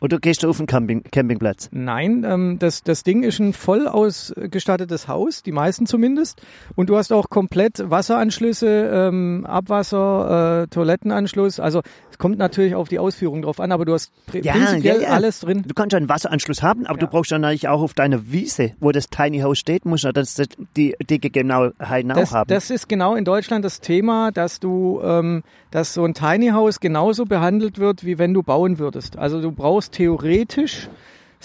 [0.00, 1.68] Gehst du auf den Camping, Campingplatz?
[1.72, 6.42] Nein, ähm, das, das Ding ist ein voll ausgestattetes Haus, die meisten zumindest.
[6.74, 11.60] Und du hast auch komplett Wasseranschlüsse, ähm, Abwasser, äh, Toilettenanschluss.
[11.60, 11.82] Also
[12.14, 15.08] es kommt natürlich auf die Ausführung drauf an, aber du hast Ja, prinzipiell ja, ja.
[15.08, 15.64] alles drin.
[15.66, 18.70] Du kannst ja einen Wasseranschluss haben, aber du brauchst dann natürlich auch auf deiner Wiese,
[18.78, 20.36] wo das Tiny House steht, musst du das,
[20.76, 22.46] die, die Genauheiten auch Das, haben.
[22.48, 25.42] das ist genau in Deutschland das Thema, dass du, ähm,
[25.72, 29.18] dass so ein Tiny House genauso behandelt wird, wie wenn du bauen würdest.
[29.18, 30.88] Also du brauchst theoretisch,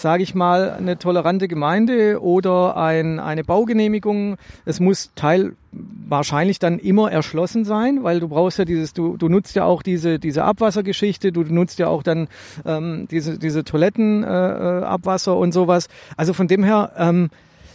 [0.00, 4.36] sage ich mal, eine tolerante Gemeinde oder ein, eine Baugenehmigung.
[4.64, 9.28] Es muss Teil wahrscheinlich dann immer erschlossen sein, weil du brauchst ja dieses, du, du
[9.28, 12.28] nutzt ja auch diese, diese Abwassergeschichte, du nutzt ja auch dann
[12.64, 15.88] ähm, diese, diese Toilettenabwasser äh, Abwasser und sowas.
[16.16, 17.30] Also von dem her, ähm,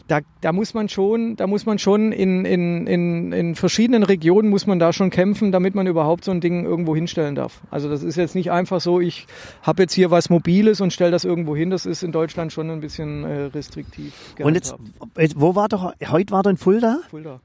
[0.08, 4.50] da, da muss man schon, da muss man schon in, in, in, in verschiedenen Regionen
[4.50, 7.62] muss man da schon kämpfen, damit man überhaupt so ein Ding irgendwo hinstellen darf.
[7.72, 9.26] Also das ist jetzt nicht einfach so, ich
[9.64, 11.70] habe jetzt hier was Mobiles und stelle das irgendwo hin.
[11.72, 14.14] Das ist in Deutschland schon ein bisschen äh, restriktiv.
[14.40, 14.76] Und jetzt,
[15.36, 17.42] wo war doch, heute war der in Fulda Fulda.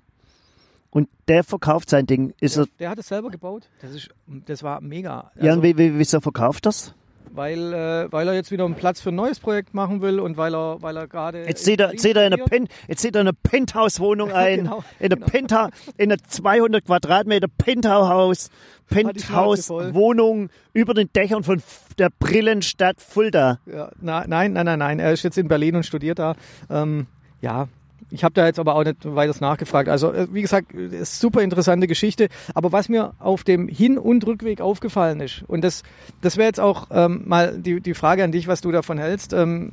[0.91, 2.35] und der verkauft sein Ding.
[2.41, 3.69] Ist Der, er, der hat es selber gebaut.
[3.81, 4.11] Das, ist,
[4.47, 5.31] das war mega.
[5.37, 6.95] ja, Also, und wie, wie, wieso verkauft das?
[7.33, 10.37] Weil, äh, weil er jetzt wieder einen Platz für ein neues Projekt machen will und
[10.37, 11.45] weil er, weil er gerade.
[11.47, 12.43] Jetzt zieht er, zieht er in eine.
[12.45, 15.27] Pen, jetzt er eine Penthouse-Wohnung ein, Genau, in eine genau.
[15.27, 18.51] Penthouse, in eine 200 Quadratmeter Penthouse.
[18.89, 21.63] Penthouse-Wohnung über den Dächern von
[21.99, 23.61] der Brillenstadt Fulda.
[23.67, 24.99] Ja, na, nein, nein, nein, nein.
[24.99, 26.35] Er ist jetzt in Berlin und studiert da.
[26.69, 27.07] Ähm,
[27.41, 27.69] ja,
[28.11, 29.89] ich habe da jetzt aber auch nicht weiter nachgefragt.
[29.89, 32.29] Also äh, wie gesagt, äh, ist super interessante Geschichte.
[32.55, 35.83] Aber was mir auf dem Hin- und Rückweg aufgefallen ist, und das,
[36.21, 39.33] das wäre jetzt auch ähm, mal die, die Frage an dich, was du davon hältst.
[39.33, 39.73] Ähm,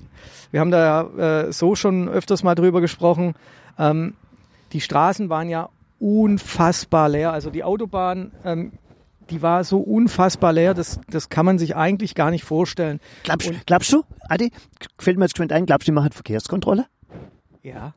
[0.52, 3.36] wir haben da ja äh, so schon öfters mal drüber gesprochen.
[3.78, 4.14] Ähm,
[4.74, 5.70] die Straßen waren ja
[6.00, 7.32] unfassbar leer.
[7.34, 8.74] Also die Autobahn, ähm,
[9.30, 13.00] die war so unfassbar leer, das, das kann man sich eigentlich gar nicht vorstellen.
[13.24, 14.52] Glaubst, glaubst du, Adi,
[14.98, 16.86] fällt mir jetzt geschwind ein, glaubst du, die machen Verkehrskontrolle?
[17.64, 17.94] Ja.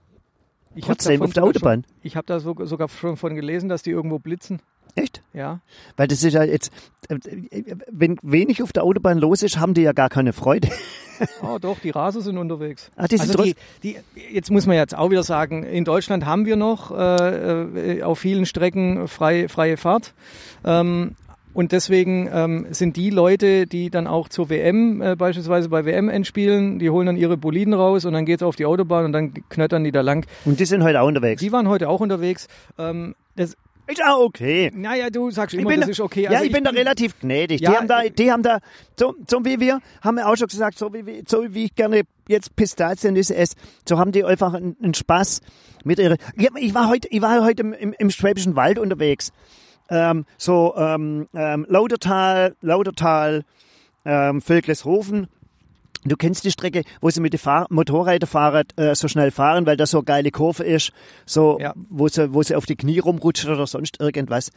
[0.74, 1.82] Ich Trotzdem auf der Autobahn.
[1.84, 4.60] Schon, ich habe da so, sogar schon von gelesen, dass die irgendwo blitzen.
[4.94, 5.22] Echt?
[5.32, 5.60] Ja.
[5.96, 6.72] Weil das ist ja jetzt,
[7.08, 10.68] wenn wenig auf der Autobahn los ist, haben die ja gar keine Freude.
[11.42, 12.90] Oh, doch, die Raser sind unterwegs.
[12.96, 13.96] Ah, die sind also die, die,
[14.32, 18.20] jetzt muss man jetzt auch wieder sagen, in Deutschland haben wir noch äh, äh, auf
[18.20, 20.14] vielen Strecken frei, freie Fahrt.
[20.64, 21.16] Ähm,
[21.52, 26.78] und deswegen ähm, sind die Leute, die dann auch zur WM, äh, beispielsweise bei WM-Endspielen,
[26.78, 29.82] die holen dann ihre Boliden raus und dann geht's auf die Autobahn und dann knöttern
[29.82, 30.26] die da lang.
[30.44, 31.40] Und die sind heute auch unterwegs.
[31.40, 32.46] Die waren heute auch unterwegs.
[32.78, 33.56] Ähm, das,
[33.88, 34.70] Ist auch okay.
[34.72, 36.22] naja, du sagst Ich immer, bin, das ist okay.
[36.22, 37.60] ja, Also ich bin da relativ gnädig.
[37.60, 38.60] Ja, die haben da, die haben da,
[38.96, 42.02] so, so wie wir, haben wir auch schon gesagt, so wie, so wie ich gerne
[42.28, 43.56] jetzt Pistaziennüsse esse,
[43.88, 45.40] so haben die einfach einen, einen Spaß
[45.82, 46.14] mit ihrer.
[46.36, 49.32] Ich, ich war heute, ich war heute im, im, im Schwäbischen Wald unterwegs.
[49.90, 53.42] Ähm, so ähm, ähm, Laudertal, Laudertal,
[54.04, 55.26] ähm, Völkleshofen.
[56.04, 59.76] Du kennst die Strecke, wo sie mit den Fahr Motorräderfahrern äh, so schnell fahren, weil
[59.76, 60.92] das so eine geile Kurve ist,
[61.26, 61.74] so Ja.
[61.90, 64.50] wo sie, wo sie auf die Knie rumrutschen oder sonst irgendwas.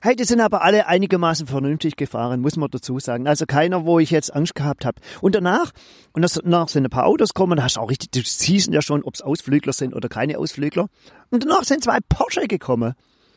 [0.00, 3.26] Hey, die sind aber alle einigermaßen vernünftig gefahren, muss man dazu sagen.
[3.28, 5.00] Also keiner, wo ich jetzt Angst gehabt habe.
[5.22, 5.70] Und danach,
[6.12, 8.70] und das- danach sind ein paar Autos gekommen, da hast du auch richtig, du siehst
[8.72, 10.88] ja schon, ob es Ausflügler sind oder keine Ausflügler.
[11.30, 12.94] Und danach sind zwei Porsche gekommen.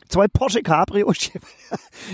[0.07, 1.11] Zwei Porsche Cabrio.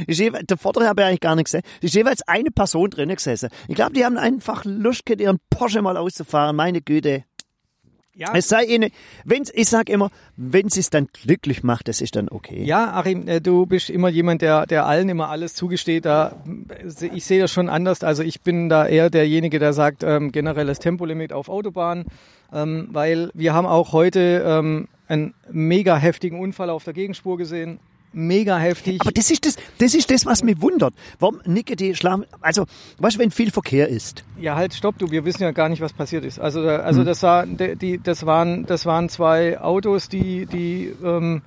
[0.08, 1.63] Ist jeweils, der vordere habe ich eigentlich gar nicht gesehen.
[1.79, 3.49] Es ist jeweils eine Person drinnen gesessen.
[3.67, 6.56] Ich glaube, die haben einfach Lust gehabt, ihren Porsche mal auszufahren.
[6.56, 7.23] Meine Güte.
[8.15, 8.32] Ja.
[8.36, 8.91] Es sei ihnen,
[9.25, 12.63] wenn's, ich sag immer, wenn sie es dann glücklich macht, das ist dann okay.
[12.63, 16.06] Ja, Achim, äh, du bist immer jemand, der, der allen immer alles zugesteht.
[16.06, 16.43] Da,
[17.12, 18.03] ich sehe das schon anders.
[18.03, 22.06] Also ich bin da eher derjenige, der sagt, ähm, generelles Tempolimit auf Autobahn,
[22.53, 27.80] ähm, weil wir haben auch heute ähm, einen mega heftigen Unfall auf der Gegenspur gesehen.
[28.15, 29.02] Mega heftig.
[29.02, 30.93] Aber das ist das, das ist das, was mich wundert.
[31.19, 32.65] Warum nicke die schlafen, also,
[32.99, 34.23] weißt du, wenn viel Verkehr ist.
[34.39, 36.39] Ja, halt, stopp, du, wir wissen ja gar nicht, was passiert ist.
[36.39, 41.41] Also, da- also das, war, die, das, waren, das waren zwei Autos, die, die ähm,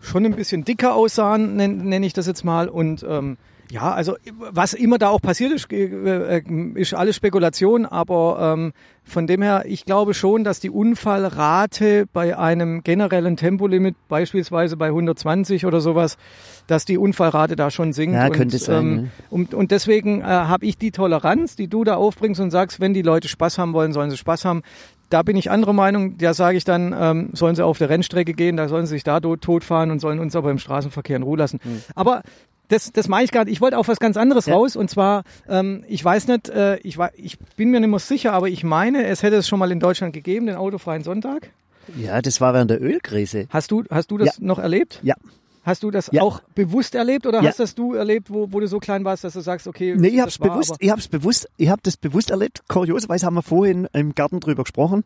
[0.00, 2.68] schon ein bisschen dicker aussahen, nenne nenn ich das jetzt mal.
[2.68, 3.36] Und ähm,
[3.70, 6.42] ja, also was immer da auch passiert ist, äh, äh,
[6.74, 8.72] ist alles Spekulation, aber ähm,
[9.04, 14.86] von dem her, ich glaube schon, dass die Unfallrate bei einem generellen Tempolimit, beispielsweise bei
[14.86, 16.16] 120 oder sowas,
[16.66, 18.14] dass die Unfallrate da schon sinkt.
[18.14, 19.10] Ja, und, könnte sein, Ähm, ja.
[19.30, 22.94] und, und deswegen äh, habe ich die Toleranz, die du da aufbringst und sagst, wenn
[22.94, 24.62] die Leute Spaß haben wollen, sollen sie Spaß haben.
[25.10, 26.18] Da bin ich anderer Meinung.
[26.18, 29.04] Da sage ich dann, ähm, sollen sie auf der Rennstrecke gehen, da sollen sie sich
[29.04, 31.60] da tot, totfahren und sollen uns aber im Straßenverkehr in Ruhe lassen.
[31.94, 32.22] Aber
[32.68, 33.50] das, das meine ich gerade.
[33.50, 34.54] Ich wollte auf was ganz anderes Ja.
[34.54, 34.76] raus.
[34.76, 38.32] Und zwar, ähm, ich weiß nicht, äh, ich, wei- ich bin mir nicht mehr sicher,
[38.32, 41.50] aber ich meine, es hätte es schon mal in Deutschland gegeben, den autofreien Sonntag.
[41.96, 43.46] Ja, das war während der Ölkrise.
[43.50, 44.44] Hast du, hast du das Ja.
[44.44, 45.00] noch erlebt?
[45.02, 45.14] Ja.
[45.64, 46.22] Hast du das Ja.
[46.22, 47.48] auch bewusst erlebt oder Ja.
[47.48, 50.08] hast das du erlebt, wo, wo du so klein warst, dass du sagst, okay, Nee,
[50.08, 52.62] ich hab's war bewusst, ich hab's bewusst, ich hab das bewusst erlebt.
[52.68, 55.04] Kurioserweise haben wir vorhin im Garten drüber gesprochen.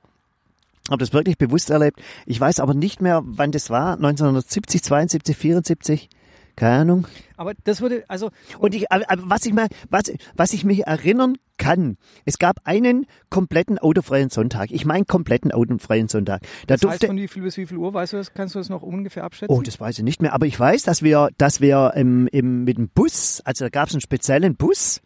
[0.91, 2.01] Hab das wirklich bewusst erlebt.
[2.27, 3.95] Ich weiß aber nicht mehr, wann das war.
[3.97, 6.09] 1970, 72, 74.
[6.55, 7.07] Keine Ahnung.
[7.37, 11.37] Aber das würde, also, Und ich, aber, was ich mal, was, was ich mich erinnern
[11.57, 14.71] kann, es gab einen kompletten autofreien Sonntag.
[14.71, 16.43] Ich meine kompletten autofreien Sonntag.
[16.67, 18.35] Da das heißt durfte, von wie viel bis wie viel Uhr, weißt du das?
[18.35, 19.55] Kannst du das noch ungefähr abschätzen?
[19.57, 20.35] Oh, das weiß ich nicht mehr.
[20.35, 23.89] Aber ich weiß, dass wir, dass wir im, im, mit dem Bus, also da gab
[23.89, 25.01] es einen speziellen Bus,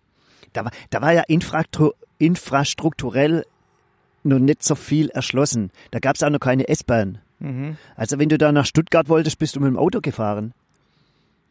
[0.53, 3.45] da war, da war ja infraktru- infrastrukturell
[4.25, 5.71] noch nicht so viel erschlossen.
[5.91, 7.19] Da gab es auch noch keine S-Bahn.
[7.39, 7.77] Mhm.
[7.95, 10.53] Also wenn du da nach Stuttgart wolltest, bist du mit dem Auto gefahren.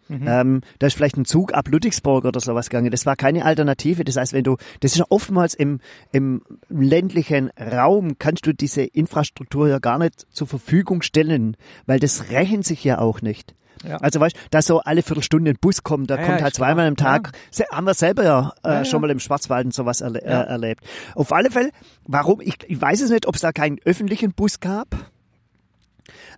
[0.09, 2.91] Ähm, da ist vielleicht ein Zug ab Ludwigsburg oder sowas gegangen.
[2.91, 4.03] Das war keine Alternative.
[4.03, 5.79] Das heißt, wenn du, das ist ja oftmals im,
[6.11, 12.29] im ländlichen Raum, kannst du diese Infrastruktur ja gar nicht zur Verfügung stellen, weil das
[12.29, 13.55] rechnet sich ja auch nicht.
[13.83, 13.97] Ja.
[13.97, 16.87] Also weißt, dass so alle Viertelstunde ein Bus kommt, da Ja, kommt ja, halt zweimal
[16.87, 17.33] am Tag.
[17.51, 18.85] Se- Haben wir selber ja, äh, Ja, ja.
[18.85, 20.43] schon mal im Schwarzwald und sowas erle Ja.
[20.43, 20.83] äh, erlebt.
[21.13, 21.71] Auf alle Fälle,
[22.07, 24.87] warum, ich, ich weiß es nicht, ob es da keinen öffentlichen Bus gab.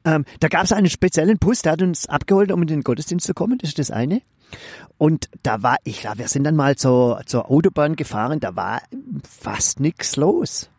[0.05, 3.25] Ähm, da gab es einen speziellen Bus, der hat uns abgeholt, um in den Gottesdienst
[3.25, 3.57] zu kommen.
[3.57, 4.21] Das ist das eine.
[4.97, 8.81] Und da war, ich glaube, wir sind dann mal zur, zur Autobahn gefahren, da war
[9.27, 10.69] fast nichts los.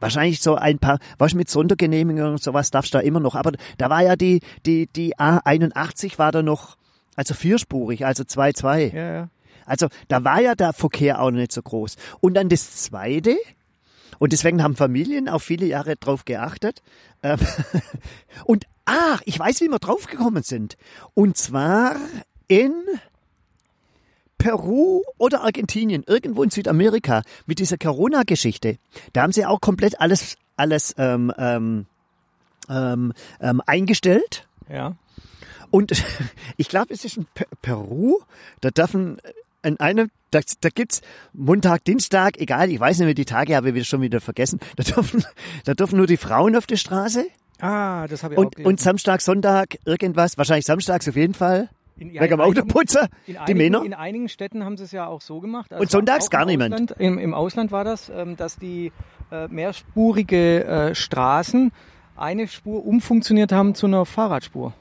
[0.00, 3.34] Wahrscheinlich so ein paar, was mit Sondergenehmigungen und sowas darfst du da immer noch.
[3.34, 6.76] Aber da war ja die, die, die A81 war da noch,
[7.16, 8.94] also vierspurig, also 2-2.
[8.94, 9.28] Ja, ja.
[9.66, 11.96] Also da war ja der Verkehr auch nicht so groß.
[12.20, 13.36] Und dann das Zweite,
[14.18, 16.82] und deswegen haben Familien auch viele Jahre drauf geachtet.
[17.22, 17.38] Ähm,
[18.44, 20.76] und ach, ich weiß, wie wir draufgekommen sind.
[21.14, 21.96] Und zwar
[22.48, 22.72] in
[24.38, 28.78] Peru oder Argentinien, irgendwo in Südamerika, mit dieser Corona-Geschichte.
[29.12, 31.86] Da haben sie auch komplett alles, alles ähm, ähm,
[32.68, 34.46] ähm, ähm, eingestellt.
[34.68, 34.96] ja.
[35.70, 35.92] Und
[36.56, 38.20] ich glaube, es ist in Pe- Peru,
[38.62, 39.18] da dürfen
[39.62, 41.00] in einem, da, da gibt's
[41.32, 44.60] Montag, Dienstag, egal, ich weiß nicht mehr die Tage, habe ich wieder schon wieder vergessen,
[44.76, 45.24] da dürfen,
[45.64, 47.26] da dürfen nur die Frauen auf der Straße
[47.60, 48.68] Ah, das habe ich auch und, gelesen.
[48.68, 53.08] und Samstag, Sonntag irgendwas, wahrscheinlich samstags auf jeden Fall, In- ja, wegen in dem Autoputzer,
[53.26, 53.84] die einigen, Männer.
[53.84, 55.72] in einigen Städten haben sie es ja auch so gemacht.
[55.72, 56.74] Also Und sonntags auch gar niemand.
[56.74, 58.92] Ausland, im, Im Ausland war das, ähm, dass die
[59.32, 61.72] äh, mehrspurige äh, Straßen
[62.16, 64.72] eine Spur umfunktioniert haben zu einer Fahrradspur.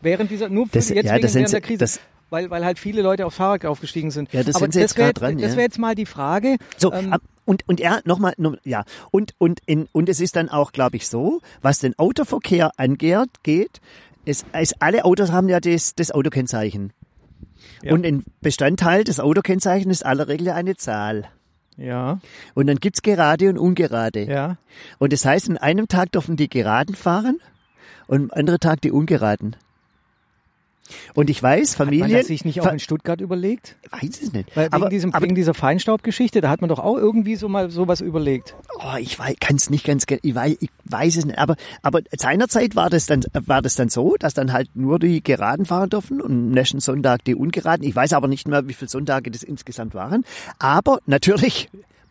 [0.00, 1.78] Während dieser, nur für Das- jetzt ja, das sind während der Krise.
[1.78, 4.32] das- weil, weil halt viele Leute aufs Fahrrad aufgestiegen sind.
[4.32, 6.56] Ja, das Aber sind sie jetzt grad dran, Das wäre jetzt mal die Frage.
[6.76, 7.14] So, ähm,
[7.44, 10.96] und, und ja, nochmal, noch, ja, und, und, in, und es ist dann auch, glaube
[10.96, 13.80] ich, so, was den Autoverkehr angeht, geht,
[14.24, 16.92] es, es, alle Autos haben ja das, das Autokennzeichen.
[17.82, 17.92] Ja.
[17.92, 21.28] Und ein Bestandteil des Autokennzeichens ist aller Regel eine Zahl.
[21.76, 22.20] ja,
[22.54, 24.24] Und dann gibt's gerade und ungerade.
[24.24, 24.56] ja.
[24.98, 27.38] Und das heißt, an einem Tag dürfen die Geraden fahren
[28.06, 29.56] und am anderen Tag die Ungeraden.
[31.14, 33.76] Und ich weiß, Hat man das sich nicht auch in Stuttgart überlegt?
[33.90, 34.54] weiß es nicht.
[34.56, 37.48] Weil wegen, aber, diesem, aber wegen dieser Feinstaubgeschichte, da hat man doch auch irgendwie so
[37.48, 38.54] mal sowas überlegt.
[38.78, 41.38] Oh, ich weiß, kann es nicht ganz, ich weiß, ich weiß es nicht.
[41.38, 45.22] Aber, aber seinerzeit war das dann, war das dann so, dass dann halt nur die
[45.22, 47.86] Geraden fahren dürfen und am nächsten Sonntag die Ungeraden.
[47.86, 50.24] Ich weiß aber nicht mehr, wie viele Sonntage das insgesamt waren.
[50.58, 51.68] Aber natürlich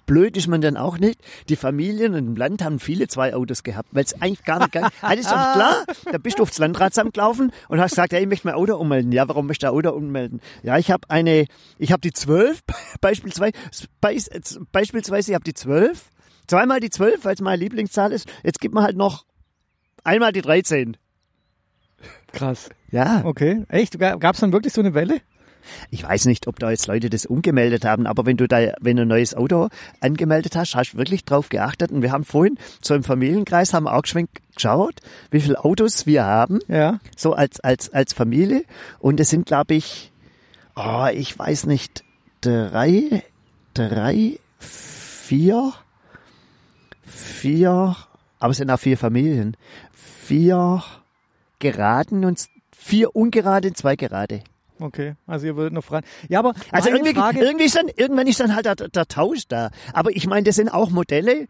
[0.10, 1.22] blöd ist man dann auch nicht.
[1.50, 4.86] Die Familien im Land haben viele zwei Autos gehabt, weil es eigentlich gar nicht, gar
[4.86, 5.86] nicht das ist doch klar.
[6.12, 9.12] Da bist du aufs Landratsamt gelaufen und hast gesagt, hey, ich möchte mein Auto ummelden.
[9.12, 10.42] Ja, warum möchte ich Auto ummelden?
[10.64, 11.46] Ja, ich habe eine,
[11.78, 12.64] ich habe die zwölf,
[13.02, 13.54] beispielsweise,
[14.72, 16.10] beispielsweise, ich habe die zwölf,
[16.48, 18.28] zweimal die zwölf, weil es meine Lieblingszahl ist.
[18.44, 19.26] Jetzt gibt man halt noch
[20.04, 20.98] einmal die 13.
[22.32, 22.70] Krass.
[22.90, 23.22] Ja.
[23.26, 23.64] Okay.
[23.70, 24.00] Echt?
[24.00, 25.22] Gab es dann wirklich so eine Welle?
[25.92, 28.98] Ich weiß nicht, ob da jetzt Leute das umgemeldet haben, aber wenn du da, wenn
[28.98, 29.70] du ein neues Auto
[30.00, 31.92] angemeldet hast, hast du wirklich drauf geachtet.
[31.92, 34.96] Und wir haben vorhin so im Familienkreis haben auch geschaut,
[35.32, 36.60] wie viele Autos wir haben.
[36.68, 37.00] Ja.
[37.16, 38.64] So als, als, als Familie.
[39.00, 40.12] Und es sind, glaube ich,
[40.76, 42.04] oh, ich weiß nicht,
[42.42, 43.24] drei,
[43.74, 45.74] drei, vier,
[47.06, 47.96] vier,
[48.40, 49.58] aber es sind auch vier Familien.
[49.94, 50.84] Vier
[51.60, 54.42] geraden und vier ungerade und zwei gerade.
[54.80, 56.06] Okay, also ihr würdet noch fragen.
[56.30, 59.48] Ja, aber also irgendwie, Frage irgendwie ist dann, irgendwann ist dann halt der, der Tausch
[59.48, 59.72] da.
[59.94, 61.48] Aber ich meine, das sind auch Modelle,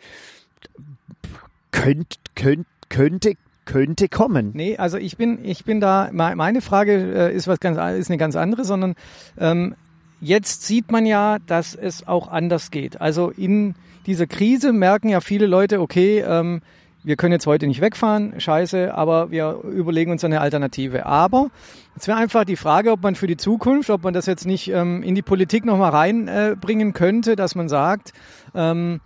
[1.72, 3.34] könnt, könnt, könnte,
[3.66, 4.52] könnte kommen.
[4.54, 8.18] Nee, also ich bin, ich bin da, meine Frage äh, ist was ganz, ist eine
[8.18, 8.96] ganz andere, sondern
[9.38, 9.76] ähm,
[10.22, 13.00] jetzt sieht man ja, dass es auch anders geht.
[13.00, 13.76] Also in
[14.08, 16.62] dieser Krise merken ja viele Leute, okay, ähm,
[17.04, 21.06] wir können jetzt heute nicht wegfahren, scheiße, aber wir überlegen uns eine Alternative.
[21.06, 21.50] Aber
[21.96, 24.70] es wäre einfach die Frage, ob man für die Zukunft, ob man das jetzt nicht
[24.70, 28.14] ähm, in die Politik nochmal reinbringen äh, könnte, dass man sagt,
[28.54, 29.00] ähm,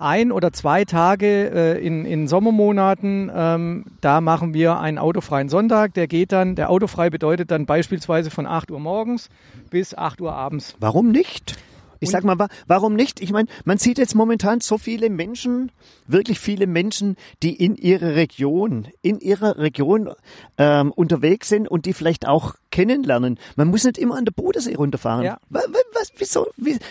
[0.00, 5.94] ein oder zwei Tage äh, in, in Sommermonaten, ähm, da machen wir einen autofreien Sonntag.
[5.94, 9.28] Der geht dann, der autofrei bedeutet dann beispielsweise von 8 Uhr morgens
[9.68, 10.74] bis 8 Uhr abends.
[10.80, 11.56] Warum nicht?
[12.00, 13.20] Ich sag mal, warum nicht?
[13.20, 15.70] Ich meine, man sieht jetzt momentan so viele Menschen,
[16.06, 20.10] wirklich viele Menschen, die in ihrer Region, in ihrer Region
[20.58, 23.38] ähm, unterwegs sind und die vielleicht auch kennenlernen.
[23.56, 25.24] Man muss nicht immer an der Bodensee runterfahren.
[25.24, 25.38] Ja.
[25.50, 26.46] Was, was, wieso,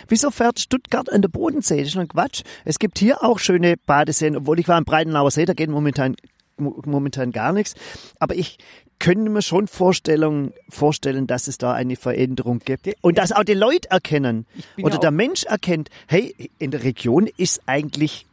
[0.08, 1.78] wieso fährt Stuttgart an der Bodensee?
[1.78, 2.43] Das ist schon Quatsch.
[2.63, 6.15] Es gibt hier auch schöne Badeseen, obwohl ich war am Breitenauer See, da geht momentan
[6.60, 7.76] momentan gar nichts.
[8.19, 8.58] Aber ich
[8.99, 12.89] können wir schon Vorstellung, vorstellen, dass es da eine Veränderung gibt.
[13.01, 14.45] Und dass auch die Leute erkennen
[14.81, 18.25] oder ja der Mensch erkennt, hey, in der Region ist eigentlich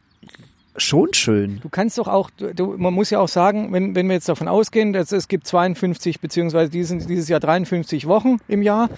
[0.77, 1.59] schon schön.
[1.61, 4.47] Du kannst doch auch, du, man muss ja auch sagen, wenn, wenn wir jetzt davon
[4.47, 8.89] ausgehen, dass es gibt 52 beziehungsweise diesen, dieses Jahr 53 Wochen im Jahr,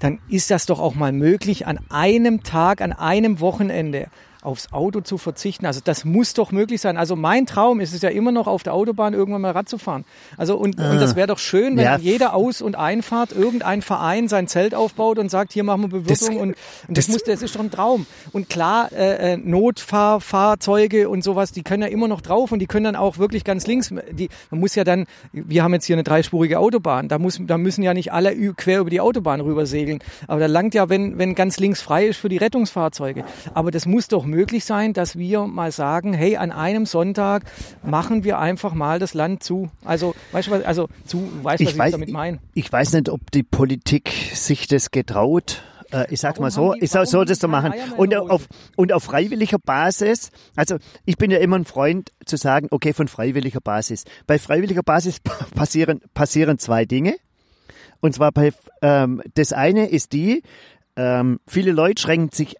[0.00, 4.08] dann ist das doch auch mal möglich, an einem Tag, an einem Wochenende
[4.42, 5.66] aufs Auto zu verzichten.
[5.66, 6.96] Also das muss doch möglich sein.
[6.96, 9.78] Also mein Traum ist es ja immer noch auf der Autobahn irgendwann mal Rad zu
[9.78, 10.04] fahren.
[10.36, 10.92] Also und, ah.
[10.92, 11.98] und das wäre doch schön, wenn ja.
[11.98, 16.34] jeder Aus- und Einfahrt irgendein Verein sein Zelt aufbaut und sagt, hier machen wir Bewirtung
[16.34, 16.48] das, und,
[16.88, 18.06] und das, das, muss, das ist doch ein Traum.
[18.32, 22.66] Und klar, äh, äh, Notfahrfahrzeuge und sowas, die können ja immer noch drauf und die
[22.66, 23.92] können dann auch wirklich ganz links.
[24.12, 27.58] Die, man muss ja dann, wir haben jetzt hier eine dreispurige Autobahn, da muss, da
[27.58, 29.98] müssen ja nicht alle quer über die Autobahn rüber segeln.
[30.28, 33.24] Aber da langt ja, wenn, wenn ganz links frei ist für die Rettungsfahrzeuge.
[33.54, 37.44] Aber das muss doch möglich sein, dass wir mal sagen, hey, an einem Sonntag
[37.82, 39.70] machen wir einfach mal das Land zu.
[39.84, 42.38] Also, weißt du was, also zu, weißt du, was ich, weiß, damit meine?
[42.54, 46.74] Ich weiß nicht, ob die Politik sich das getraut äh, ich sag warum mal so,
[46.74, 47.72] die, ich sag so das zu machen.
[47.96, 48.46] Und auf,
[48.76, 53.08] und auf freiwilliger Basis, also ich bin ja immer ein Freund zu sagen, okay, von
[53.08, 54.04] freiwilliger Basis.
[54.26, 55.20] Bei freiwilliger Basis
[55.54, 57.16] passieren, passieren zwei Dinge.
[58.00, 60.42] Und zwar bei, ähm, das eine ist die,
[60.96, 62.56] ähm, viele Leute schränken sich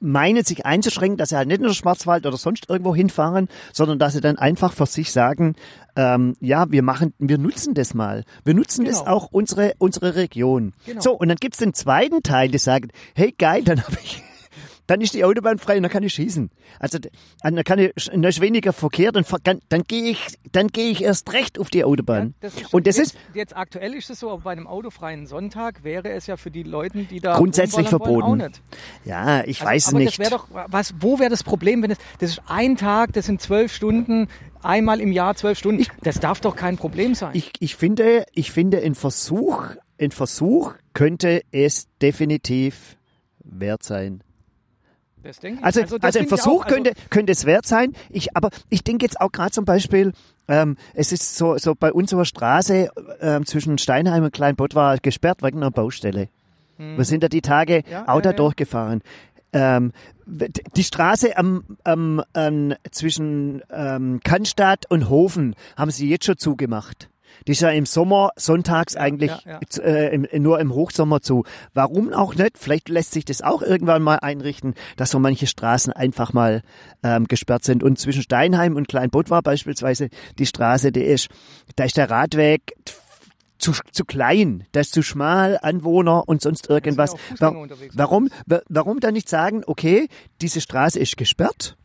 [0.00, 3.98] meinen, sich einzuschränken, dass sie halt nicht in den Schwarzwald oder sonst irgendwo hinfahren, sondern
[3.98, 5.56] dass sie dann einfach für sich sagen,
[5.96, 8.24] ähm, ja, wir machen, wir nutzen das mal.
[8.44, 8.96] Wir nutzen genau.
[8.96, 10.72] das auch unsere, unsere Region.
[10.86, 11.00] Genau.
[11.00, 14.22] So, und dann gibt's den zweiten Teil, die sagen, hey geil, dann habe ich
[14.88, 16.50] dann ist die Autobahn frei und dann kann ich schießen.
[16.80, 16.98] Also
[17.42, 19.24] dann kann ich, dann ist weniger Verkehr, dann,
[19.68, 22.34] dann gehe ich, dann gehe ich erst recht auf die Autobahn.
[22.42, 25.26] Ja, das und das jetzt, ist jetzt aktuell ist es so, aber bei einem autofreien
[25.26, 28.42] Sonntag wäre es ja für die Leute, die da grundsätzlich verboten.
[29.04, 30.18] Ja, ich also, weiß aber nicht.
[30.18, 30.94] Das wäre doch was.
[31.00, 34.28] Wo wäre das Problem, wenn es das ist ein Tag, das sind zwölf Stunden,
[34.62, 35.82] einmal im Jahr zwölf Stunden.
[35.82, 37.32] Ich, das darf doch kein Problem sein.
[37.34, 39.66] Ich, ich finde, ich finde, ein Versuch,
[40.00, 42.96] ein Versuch könnte es definitiv
[43.44, 44.22] wert sein.
[45.62, 47.94] Also, also, also ein Versuch also könnte, könnte es wert sein.
[48.10, 50.12] Ich, aber ich denke jetzt auch gerade zum Beispiel,
[50.48, 52.88] ähm, es ist so, so bei unserer Straße
[53.20, 56.28] ähm, zwischen Steinheim und Kleinbott war gesperrt wegen einer Baustelle.
[56.78, 56.96] Mhm.
[56.96, 59.02] Wir sind da die Tage ja, auch da ja, durchgefahren.
[59.52, 59.92] Ähm,
[60.26, 67.08] die Straße am, am, am, zwischen ähm, Cannstatt und Hofen haben sie jetzt schon zugemacht.
[67.46, 69.82] Die ist ja im Sommer sonntags ja, eigentlich ja, ja.
[69.82, 71.44] Äh, im, nur im Hochsommer zu.
[71.74, 72.58] Warum auch nicht?
[72.58, 76.62] Vielleicht lässt sich das auch irgendwann mal einrichten, dass so manche Straßen einfach mal
[77.02, 77.82] ähm, gesperrt sind.
[77.82, 81.28] Und zwischen Steinheim und Kleinbutt war beispielsweise die Straße, die ist,
[81.76, 82.74] da ist der Radweg
[83.58, 87.14] zu, zu klein, das ist zu schmal, Anwohner und sonst irgendwas.
[87.62, 87.94] unterwegs.
[87.96, 90.08] Warum, wa- warum dann nicht sagen, okay,
[90.40, 91.76] diese Straße ist gesperrt?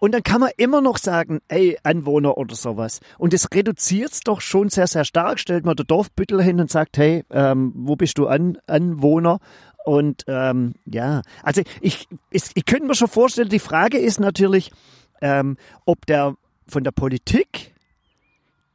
[0.00, 3.00] Und dann kann man immer noch sagen, ey, Anwohner oder sowas.
[3.18, 5.38] Und das reduziert's doch schon sehr, sehr stark.
[5.38, 9.38] Stellt man der Dorfbüttel hin und sagt, hey, ähm, wo bist du an, Anwohner?
[9.84, 14.72] Und ähm, ja, also ich, ich, ich könnte mir schon vorstellen, die Frage ist natürlich,
[15.20, 16.34] ähm, ob der
[16.66, 17.74] von der Politik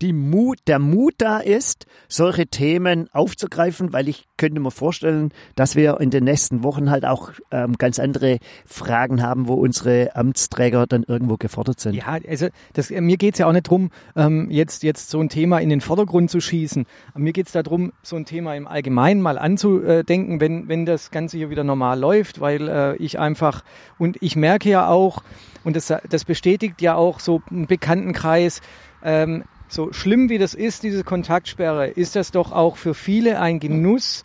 [0.01, 5.75] die Mut, der Mut da ist, solche Themen aufzugreifen, weil ich könnte mir vorstellen, dass
[5.75, 10.86] wir in den nächsten Wochen halt auch ähm, ganz andere Fragen haben, wo unsere Amtsträger
[10.88, 11.95] dann irgendwo gefordert sind.
[11.95, 15.29] Ja, also das, äh, mir geht's ja auch nicht drum, ähm, jetzt, jetzt so ein
[15.29, 16.86] Thema in den Vordergrund zu schießen.
[17.15, 21.49] Mir geht's darum, so ein Thema im Allgemeinen mal anzudenken, wenn, wenn das Ganze hier
[21.49, 23.63] wieder normal läuft, weil äh, ich einfach,
[23.97, 25.23] und ich merke ja auch,
[25.63, 28.62] und das, das bestätigt ja auch so einen Bekanntenkreis,
[29.03, 33.60] ähm, so schlimm wie das ist, diese Kontaktsperre, ist das doch auch für viele ein
[33.60, 34.23] Genuss,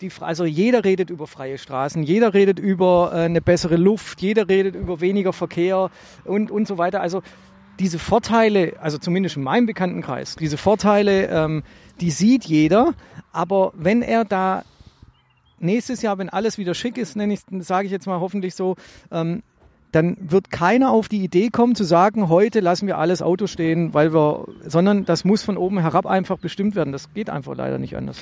[0.00, 4.48] die, also jeder redet über freie Straßen, jeder redet über äh, eine bessere Luft, jeder
[4.48, 5.90] redet über weniger Verkehr
[6.24, 7.00] und, und so weiter.
[7.00, 7.22] Also
[7.78, 11.62] diese Vorteile, also zumindest in meinem Bekanntenkreis, diese Vorteile, ähm,
[12.00, 12.94] die sieht jeder,
[13.32, 14.64] aber wenn er da
[15.58, 18.76] nächstes Jahr, wenn alles wieder schick ist, nenne ich, sage ich jetzt mal hoffentlich so,
[19.10, 19.42] ähm,
[19.92, 23.94] dann wird keiner auf die Idee kommen zu sagen, heute lassen wir alles Auto stehen,
[23.94, 26.92] weil wir, sondern das muss von oben herab einfach bestimmt werden.
[26.92, 28.18] Das geht einfach leider nicht anders.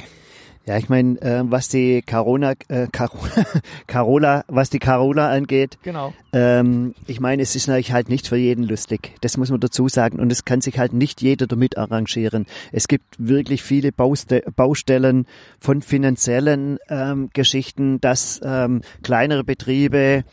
[0.67, 3.47] Ja, ich meine, äh, was die Corona, äh, Carola,
[3.87, 6.13] Carola, was die Carola angeht, Genau.
[6.35, 9.15] ähm, ich meine, es ist natürlich halt nicht für jeden lustig.
[9.23, 10.21] Das muss man dazu sagen.
[10.21, 12.47] Und es kann sich halt nicht jeder damit arrangieren.
[12.73, 15.27] Es gibt wirklich viele Bauste Baustellen
[15.59, 20.25] von finanziellen ähm, Geschichten, dass ähm, kleinere Betriebe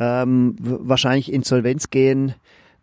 [0.00, 2.34] ähm, wahrscheinlich Insolvenz gehen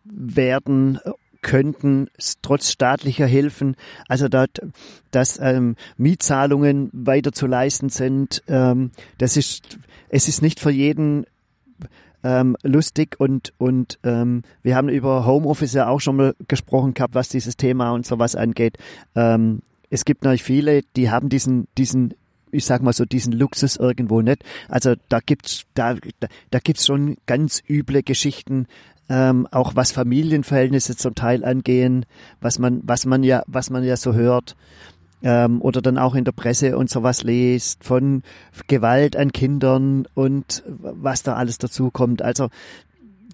[0.06, 1.00] werden
[1.42, 2.08] könnten,
[2.42, 3.76] trotz staatlicher Hilfen.
[4.08, 4.62] Also dort,
[5.12, 9.78] dass ähm, Mietzahlungen weiter zu leisten sind, ähm, das ist,
[10.10, 11.26] es ist nicht für jeden
[12.24, 17.16] ähm, lustig und und ähm, wir haben über Homeoffice ja auch schon mal gesprochen gehabt,
[17.16, 18.78] was dieses Thema und sowas angeht.
[19.16, 22.16] Ähm, es gibt natürlich viele, die haben diesen diesen
[22.52, 24.44] ich sag mal so diesen Luxus irgendwo nicht.
[24.70, 28.68] Also da gibt's da da, da gibt's schon ganz üble Geschichten,
[29.10, 32.06] ähm, auch was Familienverhältnisse zum Teil angehen,
[32.42, 34.56] was man was man ja was man ja so hört
[35.24, 38.24] ähm, oder dann auch in der Presse und sowas liest von
[38.68, 42.22] Gewalt an Kindern und was da alles dazu kommt.
[42.22, 42.50] Also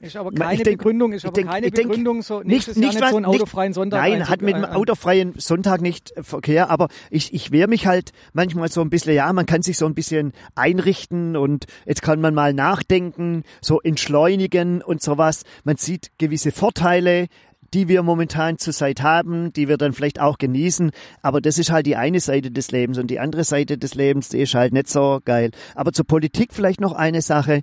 [0.04, 2.39] Ist aber Ich keine denk- Begründung, ist ich aber denk- keine ich denk, Begründung, so
[2.42, 5.34] nicht, nicht, nicht was, so einen autofreien Sonntag Nein, hat mit einzu- dem ein- autofreien
[5.38, 9.46] Sonntag nicht Verkehr, aber ich, ich wehre mich halt manchmal so ein bisschen, ja, man
[9.46, 15.02] kann sich so ein bisschen einrichten und jetzt kann man mal nachdenken, so entschleunigen und
[15.02, 15.44] sowas.
[15.63, 17.28] Man sieht gewisse Vorteile,
[17.74, 20.92] die wir momentan zurzeit haben, die wir dann vielleicht auch genießen.
[21.24, 24.30] Aber das ist halt die eine Seite des Lebens und die andere Seite des Lebens,
[24.30, 25.50] die ist halt nicht so geil.
[25.74, 27.62] Aber zur Politik vielleicht noch eine Sache.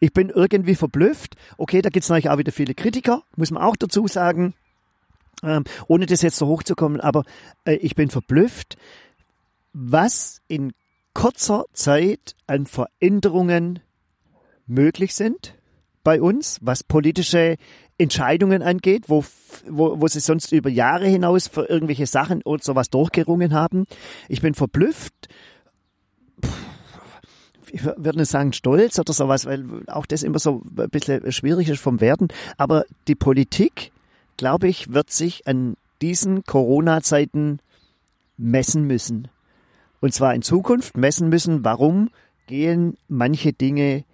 [0.00, 1.36] Ich bin irgendwie verblüfft.
[1.56, 4.54] Okay, da gibt's natürlich auch wieder viele Kritiker, muss man auch dazu sagen.
[5.42, 7.24] Ähm, ohne das jetzt so hochzukommen, aber
[7.64, 8.76] äh, ich bin verblüfft,
[9.72, 10.72] was in
[11.12, 13.80] kurzer Zeit an Veränderungen
[14.66, 15.54] möglich sind
[16.02, 17.56] bei uns, was politische
[17.98, 19.24] Entscheidungen angeht, wo,
[19.68, 23.86] wo, wo sie sonst über Jahre hinaus für irgendwelche Sachen und sowas durchgerungen haben.
[24.28, 25.28] Ich bin verblüfft,
[27.74, 31.68] ich würde nicht sagen stolz oder sowas, weil auch das immer so ein bisschen schwierig
[31.68, 32.28] ist vom Werden.
[32.56, 33.90] Aber die Politik,
[34.36, 37.58] glaube ich, wird sich an diesen Corona-Zeiten
[38.36, 39.26] messen müssen.
[40.00, 42.10] Und zwar in Zukunft messen müssen, warum
[42.46, 44.04] gehen manche Dinge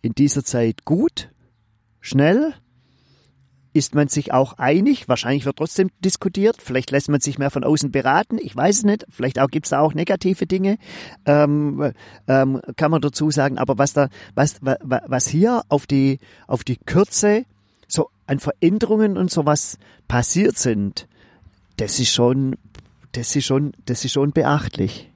[0.00, 1.30] in dieser Zeit gut,
[2.00, 2.54] schnell,
[3.78, 5.08] ist man sich auch einig?
[5.08, 6.56] Wahrscheinlich wird trotzdem diskutiert.
[6.60, 8.36] Vielleicht lässt man sich mehr von außen beraten.
[8.38, 9.06] Ich weiß es nicht.
[9.08, 10.76] Vielleicht gibt es da auch negative Dinge.
[11.24, 11.92] Ähm,
[12.26, 13.56] ähm, kann man dazu sagen.
[13.56, 17.44] Aber was da, was, wa- wa- was hier auf die, auf die Kürze
[17.86, 21.08] so an Veränderungen und sowas passiert sind,
[21.78, 22.56] das ist schon,
[23.12, 25.10] das ist schon, das ist schon beachtlich.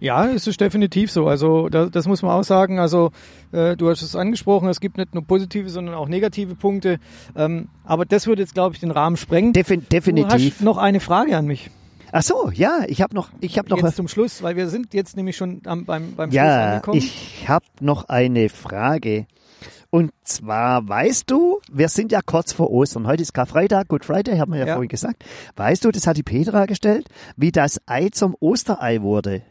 [0.00, 1.26] Ja, es ist definitiv so.
[1.28, 2.78] Also da, das muss man auch sagen.
[2.78, 3.10] Also
[3.52, 6.98] äh, du hast es angesprochen, es gibt nicht nur positive, sondern auch negative Punkte.
[7.36, 9.52] Ähm, aber das würde jetzt, glaube ich, den Rahmen sprengen.
[9.52, 10.54] Defin Du definitiv.
[10.54, 11.70] hast noch eine Frage an mich.
[12.10, 14.94] Ach so, ja, ich habe noch, ich habe noch jetzt zum Schluss, weil wir sind
[14.94, 16.96] jetzt nämlich schon am, beim, beim Schluss Ja, angekommen.
[16.98, 19.26] ich habe noch eine Frage.
[19.90, 23.06] Und zwar, weißt du, wir sind ja kurz vor Ostern.
[23.06, 24.72] Heute ist Karfreitag, Good Friday, haben wir ja, Ja.
[24.74, 25.24] vorhin gesagt.
[25.56, 29.42] Weißt du, das hat die Petra gestellt, wie das Ei zum Osterei wurde.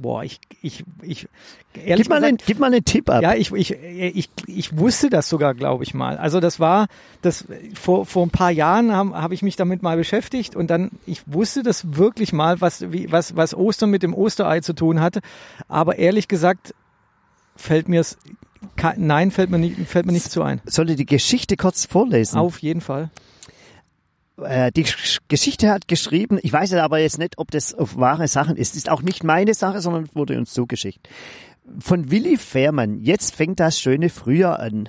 [0.00, 1.28] Boah, ich, ich, ich,
[1.72, 3.22] Gib ehrlich mal, einen, gesagt, gib mal einen Tipp ab.
[3.22, 6.16] ja, ich, ich, ich, ich wusste das sogar, glaube ich mal.
[6.16, 6.88] Also das war,
[7.22, 7.44] das
[7.74, 11.22] vor, vor ein paar Jahren habe hab ich mich damit mal beschäftigt und dann, ich
[11.26, 15.20] wusste das wirklich mal, was, wie, was, was Ostern mit dem Osterei zu tun hatte.
[15.68, 16.74] Aber ehrlich gesagt
[17.56, 18.18] fällt mir es,
[18.96, 20.60] nein, fällt mir nicht, fällt mir nicht zu ein.
[20.64, 22.38] Soll ich die Geschichte kurz vorlesen?
[22.38, 23.10] Auf jeden Fall.
[24.42, 28.28] Äh, die Sch- Geschichte hat geschrieben, ich weiß aber jetzt nicht, ob das auf wahre
[28.28, 28.76] Sachen ist.
[28.76, 31.08] Ist auch nicht meine Sache, sondern wurde uns zugeschickt.
[31.78, 33.00] Von Willi Fährmann.
[33.00, 34.88] Jetzt fängt das schöne Frühjahr an.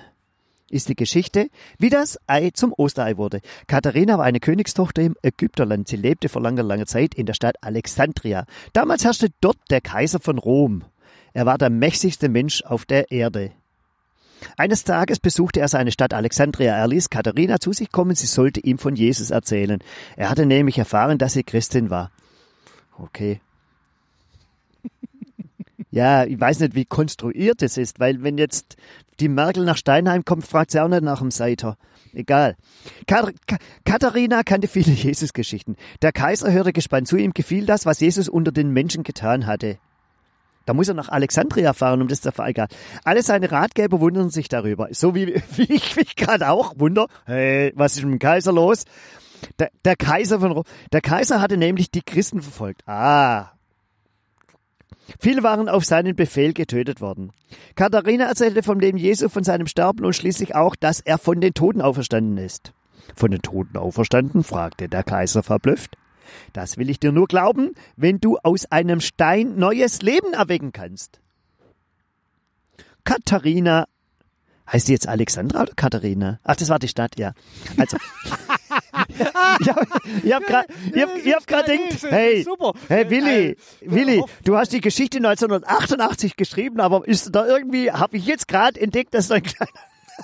[0.71, 3.41] Ist die Geschichte, wie das Ei zum Osterei wurde.
[3.65, 5.87] Katharina war eine Königstochter im Ägypterland.
[5.87, 8.45] Sie lebte vor langer, langer Zeit in der Stadt Alexandria.
[8.73, 10.83] Damals herrschte dort der Kaiser von Rom.
[11.33, 13.51] Er war der mächtigste Mensch auf der Erde.
[14.57, 16.75] Eines Tages besuchte er seine Stadt Alexandria.
[16.75, 19.79] Er ließ Katharina zu sich kommen, sie sollte ihm von Jesus erzählen.
[20.15, 22.11] Er hatte nämlich erfahren, dass sie Christin war.
[22.97, 23.41] Okay.
[25.91, 28.77] Ja, ich weiß nicht, wie konstruiert es ist, weil wenn jetzt
[29.19, 31.77] die Merkel nach Steinheim kommt, fragt sie auch nicht nach dem Seiter.
[32.13, 32.55] Egal.
[33.07, 35.77] Ka Ka Katharina kannte viele Jesus-Geschichten.
[36.03, 39.79] Der Kaiser hörte gespannt zu, ihm gefiel das, was Jesus unter den Menschen getan hatte.
[40.65, 42.67] Da muss er nach Alexandria fahren, um das zu verweigern.
[43.03, 44.87] Alle seine Ratgeber wundern sich darüber.
[44.91, 47.07] So wie, wie ich mich gerade auch wunder.
[47.25, 48.85] Hey, was ist mit dem Kaiser los?
[49.57, 50.63] Der, der Kaiser von Rom.
[50.91, 52.87] Der Kaiser hatte nämlich die Christen verfolgt.
[52.87, 53.53] Ah.
[55.19, 57.31] Viele waren auf seinen Befehl getötet worden.
[57.75, 61.53] Katharina erzählte vom Leben Jesu, von seinem Sterben und schließlich auch, dass er von den
[61.53, 62.73] Toten auferstanden ist.
[63.15, 64.43] Von den Toten auferstanden?
[64.43, 65.97] fragte der Kaiser verblüfft.
[66.53, 71.19] Das will ich dir nur glauben, wenn du aus einem Stein neues Leben erwecken kannst.
[73.03, 73.87] Katharina,
[74.71, 76.39] heißt sie jetzt Alexandra oder Katharina?
[76.43, 77.33] Ach, das war die Stadt, ja.
[77.77, 77.97] Also,
[80.23, 82.73] ich habe hab gerade ich hab, hab gedacht, hey, super.
[82.87, 88.25] hey Willi, Willi, du hast die Geschichte 1988 geschrieben, aber ist da irgendwie, habe ich
[88.25, 89.71] jetzt gerade entdeckt, dass da ein kleiner,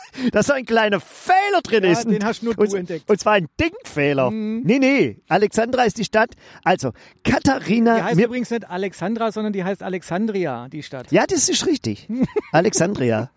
[0.32, 2.06] dass da ein kleiner Fehler drin Ja, ist.
[2.10, 3.10] den hast nur und, du entdeckt.
[3.10, 4.32] Und zwar ein Denkfehler.
[4.32, 6.32] Nee, nee, Alexandra ist die Stadt.
[6.64, 6.92] Also,
[7.24, 11.12] Katharina, Die heißt mir, übrigens nicht Alexandra, sondern die heißt Alexandria, die Stadt.
[11.12, 12.08] ja, das ist richtig.
[12.52, 13.30] Alexandria.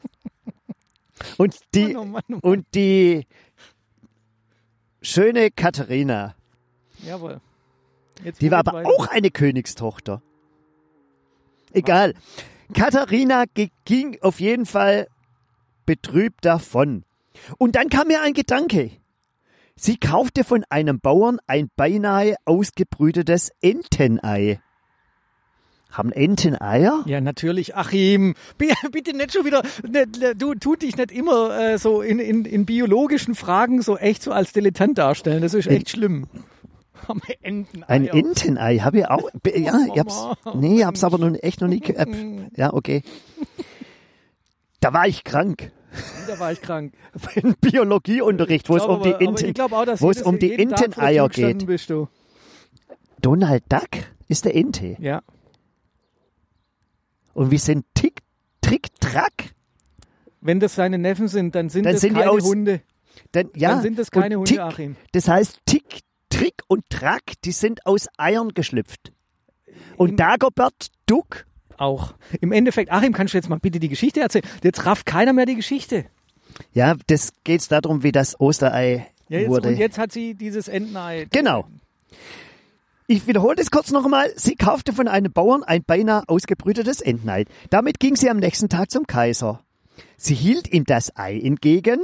[1.37, 2.41] Und die, Mann, oh Mann, oh Mann.
[2.41, 3.27] und die
[5.03, 6.35] schöne Katharina,
[7.05, 7.41] Jawohl.
[8.25, 8.89] Jetzt die war aber weiter.
[8.89, 10.21] auch eine Königstochter.
[11.73, 12.15] Egal.
[12.75, 13.45] Katharina
[13.85, 15.07] ging auf jeden Fall
[15.89, 17.05] betrübt davon.
[17.57, 18.91] Und dann kam mir ein Gedanke.
[19.75, 24.61] Sie kaufte von einem Bauern ein beinahe ausgebrütetes Entenei.
[25.91, 27.03] Haben Enten Eier?
[27.07, 27.75] Ja, natürlich.
[27.75, 29.63] Achim, bi- bitte nicht schon wieder,
[30.35, 34.31] du tut dich nicht immer äh, so in, in, in biologischen Fragen so echt so
[34.33, 35.41] als Dilettant darstellen.
[35.41, 36.27] Das ist echt schlimm.
[37.07, 37.85] Haben wir Enten.
[37.85, 38.07] Ein.
[38.09, 39.31] Entenei habe ich auch.
[39.57, 40.27] Ja, ich hab's.
[40.55, 41.81] Nee, ich hab's aber noch, echt noch nie.
[41.83, 43.03] Äh, ja, okay.
[44.81, 45.73] Da war ich krank.
[46.27, 46.93] Da war ich krank.
[47.37, 51.67] Im Biologieunterricht, wo es um die dass wo es um die Enteneier geht.
[51.67, 52.09] Bist du.
[53.21, 53.89] Donald Duck
[54.29, 54.97] ist der Ente.
[55.01, 55.23] Ja.
[57.33, 58.21] Und wir sind Tick,
[58.61, 59.55] Trick, Track.
[60.41, 62.83] Wenn das seine Neffen sind, dann sind Dann das sind keine aus- Hunde.
[63.33, 64.97] Dann, ja, Dann sind das keine und Hunde, Tick, Achim.
[65.13, 69.13] Das heißt, Tick, Trick und Track, die sind aus Eiern geschlüpft.
[69.97, 71.47] Und Dagobert Duck,
[71.79, 72.15] Auch.
[72.41, 74.45] Im Endeffekt, Achim, kannst du jetzt mal bitte die Geschichte erzählen?
[74.63, 76.05] Jetzt rafft keiner mehr die Geschichte.
[76.73, 79.69] ja, das geht's darum, wie das Osterei Ja, jetzt, wurde.
[79.69, 81.27] und jetzt hat sie dieses Entenei.
[81.31, 81.67] Genau.
[83.07, 84.31] Ich wiederhole das kurz noch einmal.
[84.37, 87.47] Sie kaufte von einem Bauern ein beinahe ausgebrütetes Entenei.
[87.71, 89.63] Damit ging sie am nächsten Tag zum Kaiser.
[90.19, 92.01] Sie hielt ihm das Ei entgegen.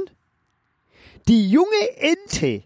[1.27, 1.67] Die junge
[1.97, 2.63] Ente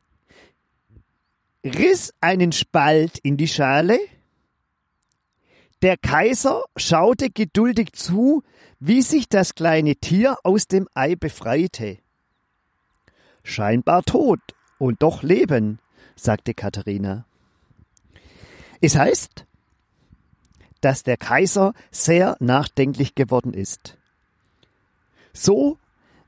[1.65, 3.99] riss einen Spalt in die Schale.
[5.81, 8.43] Der Kaiser schaute geduldig zu,
[8.79, 11.99] wie sich das kleine Tier aus dem Ei befreite.
[13.43, 14.41] Scheinbar tot
[14.77, 15.79] und doch leben,
[16.15, 17.25] sagte Katharina.
[18.81, 19.45] Es heißt,
[20.81, 23.97] dass der Kaiser sehr nachdenklich geworden ist.
[25.33, 25.77] So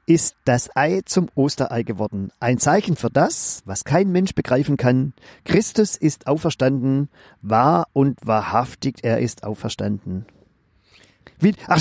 [0.06, 2.32] ist das Ei zum Osterei geworden.
[2.40, 5.14] Ein Zeichen für das, was kein Mensch begreifen kann.
[5.46, 7.10] Christus ist auferstanden,
[7.42, 10.26] wahr und wahrhaftig, er ist auferstanden.
[11.40, 11.80] Wie, ach,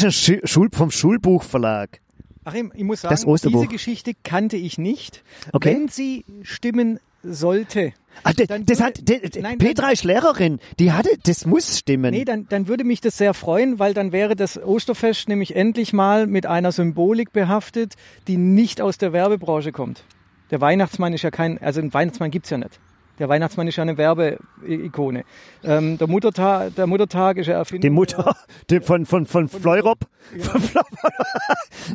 [0.73, 2.01] vom Schulbuchverlag.
[2.45, 5.23] Achim, ich muss sagen, diese Geschichte kannte ich nicht.
[5.53, 5.75] Okay.
[5.75, 7.93] Wenn sie stimmen sollte,
[8.25, 12.11] Ach, das würde- hat, de, de, Nein, Petra ist Lehrerin, die hatte, das muss stimmen.
[12.13, 15.93] nee, dann, dann würde mich das sehr freuen, weil dann wäre das Osterfest nämlich endlich
[15.93, 17.95] mal mit einer Symbolik behaftet,
[18.27, 20.05] die nicht aus der Werbebranche kommt.
[20.51, 22.81] Der Weihnachtsmann ist ja kein, also einen Weihnachtsmann gibt's ja nicht.
[23.21, 25.25] Der Weihnachtsmann ist ja eine Werbeikone.
[25.63, 27.83] Ähm, der, Muttertag, der Muttertag ist ja Erfindung.
[27.83, 28.35] Die Mutter
[28.71, 29.99] die von, von, von Fleurop.
[30.39, 30.81] Von Fleu-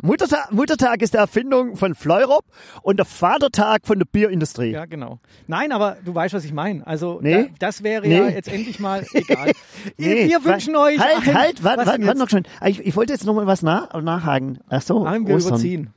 [0.02, 2.44] Muttertag, Muttertag ist die Erfindung von Fleurop
[2.82, 4.70] und der Vatertag von der Bierindustrie.
[4.70, 5.18] Ja, genau.
[5.46, 6.86] Nein, aber du weißt, was ich meine.
[6.86, 7.44] Also Nee.
[7.58, 8.16] da, das wäre Nee.
[8.18, 9.50] ja jetzt endlich mal egal.
[9.98, 12.44] Nee, wir wünschen euch Halt, ein, halt, warte, warte, warte noch schon.
[12.64, 14.58] Ich, ich wollte jetzt noch mal was nach, nachhaken.
[14.68, 15.54] Ach so, Nein, wir Ostern.
[15.54, 15.90] überziehen.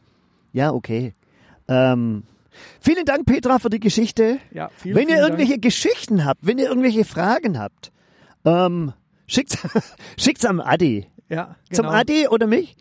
[0.53, 1.13] Ja, okay.
[1.67, 2.23] Ähm,
[2.79, 4.37] vielen Dank, Petra, für die Geschichte.
[4.51, 7.91] Ja, vielen, wenn ihr vielen irgendwelche Geschichten habt, wenn ihr irgendwelche Fragen habt,
[8.45, 8.93] ähm,
[9.27, 9.57] schickt's,
[10.17, 11.01] schickt's am Adi.
[11.01, 11.13] Dank.
[11.29, 11.97] Ja, Zum genau.
[11.97, 12.75] Adi oder mich?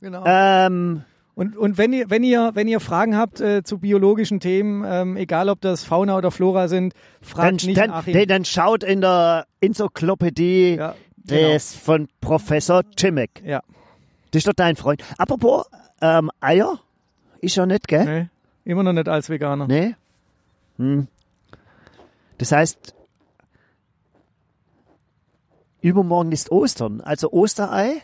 [0.00, 0.24] Genau.
[0.26, 1.02] Ähm,
[1.34, 5.16] Und, und wenn ihr, wenn ihr, wenn ihr Fragen habt äh, zu biologischen Themen, ähm,
[5.16, 8.14] egal ob das Fauna oder Flora sind, dann, fragt nicht dann, Achim.
[8.14, 10.94] nee, dann schaut in der Enzyklopädie Ja,
[11.26, 11.48] genau.
[11.52, 13.42] des von Professor Cimek.
[13.44, 13.62] Ja,
[14.30, 15.02] Das ist doch dein Freund.
[15.18, 15.66] Apropos
[16.00, 16.78] ähm, Eier,
[17.40, 18.04] ist ja nicht, gell?
[18.04, 18.28] nee,
[18.66, 19.66] immer noch nicht als Veganer.
[19.66, 19.94] Nee?
[20.76, 21.08] Hm.
[22.38, 22.94] Das heißt,
[25.80, 28.02] übermorgen ist Ostern, also Osterei?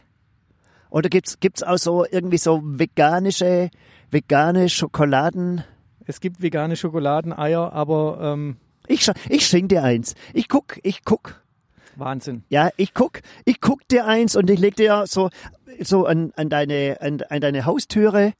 [0.88, 3.70] Oder gibt's gibt's auch so irgendwie so veganische,
[4.10, 5.64] vegane Schokoladen?
[6.06, 8.56] Es gibt vegane Schokoladeneier, aber ähm,
[8.88, 10.14] Ich, ich schenk dir eins.
[10.32, 11.42] Ich guck, ich guck.
[11.96, 12.44] Wahnsinn.
[12.48, 15.30] Ja, ich guck, ich guck dir eins und ich leg dir so,
[15.80, 18.32] so an, an deine, an, an deine Haustüre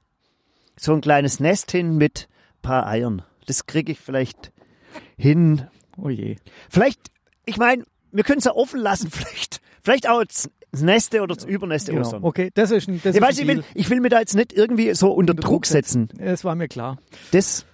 [0.76, 2.28] so ein kleines Nest hin mit
[2.62, 3.22] paar Eiern.
[3.46, 4.52] Das krieg ich vielleicht
[5.16, 5.66] hin.
[5.96, 6.36] Oh je.
[6.70, 7.00] Vielleicht,
[7.44, 10.48] ich meine, wir können es ja offen lassen, vielleicht, vielleicht auch das
[10.80, 12.02] Neste oder das Übernächste Genau.
[12.06, 12.24] Ostern.
[12.24, 14.20] Okay, das ist ein, das Ich ist weiß, ein ich will, ich will mir da
[14.20, 16.08] jetzt nicht irgendwie so unter, Druck setzen.
[16.18, 16.96] Es war mir klar.
[17.32, 17.66] Das,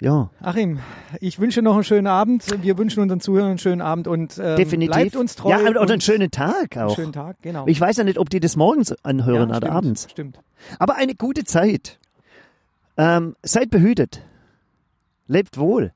[0.00, 0.80] ja, Achim,
[1.20, 2.46] ich wünsche noch einen schönen Abend.
[2.62, 4.96] Wir wünschen unseren Zuhörern einen schönen Abend und ähm, definitiv.
[4.96, 5.50] bleibt uns treu.
[5.50, 6.96] Ja, oder und einen schönen Tag einen auch.
[6.96, 7.66] schönen Tag, genau.
[7.66, 10.08] Ich weiß ja nicht, ob die das morgens anhören ja, oder stimmt, abends.
[10.10, 10.40] Stimmt.
[10.78, 11.98] Aber eine gute Zeit.
[13.00, 14.22] Ähm, seid behütet.
[15.26, 15.94] Lebt wohl.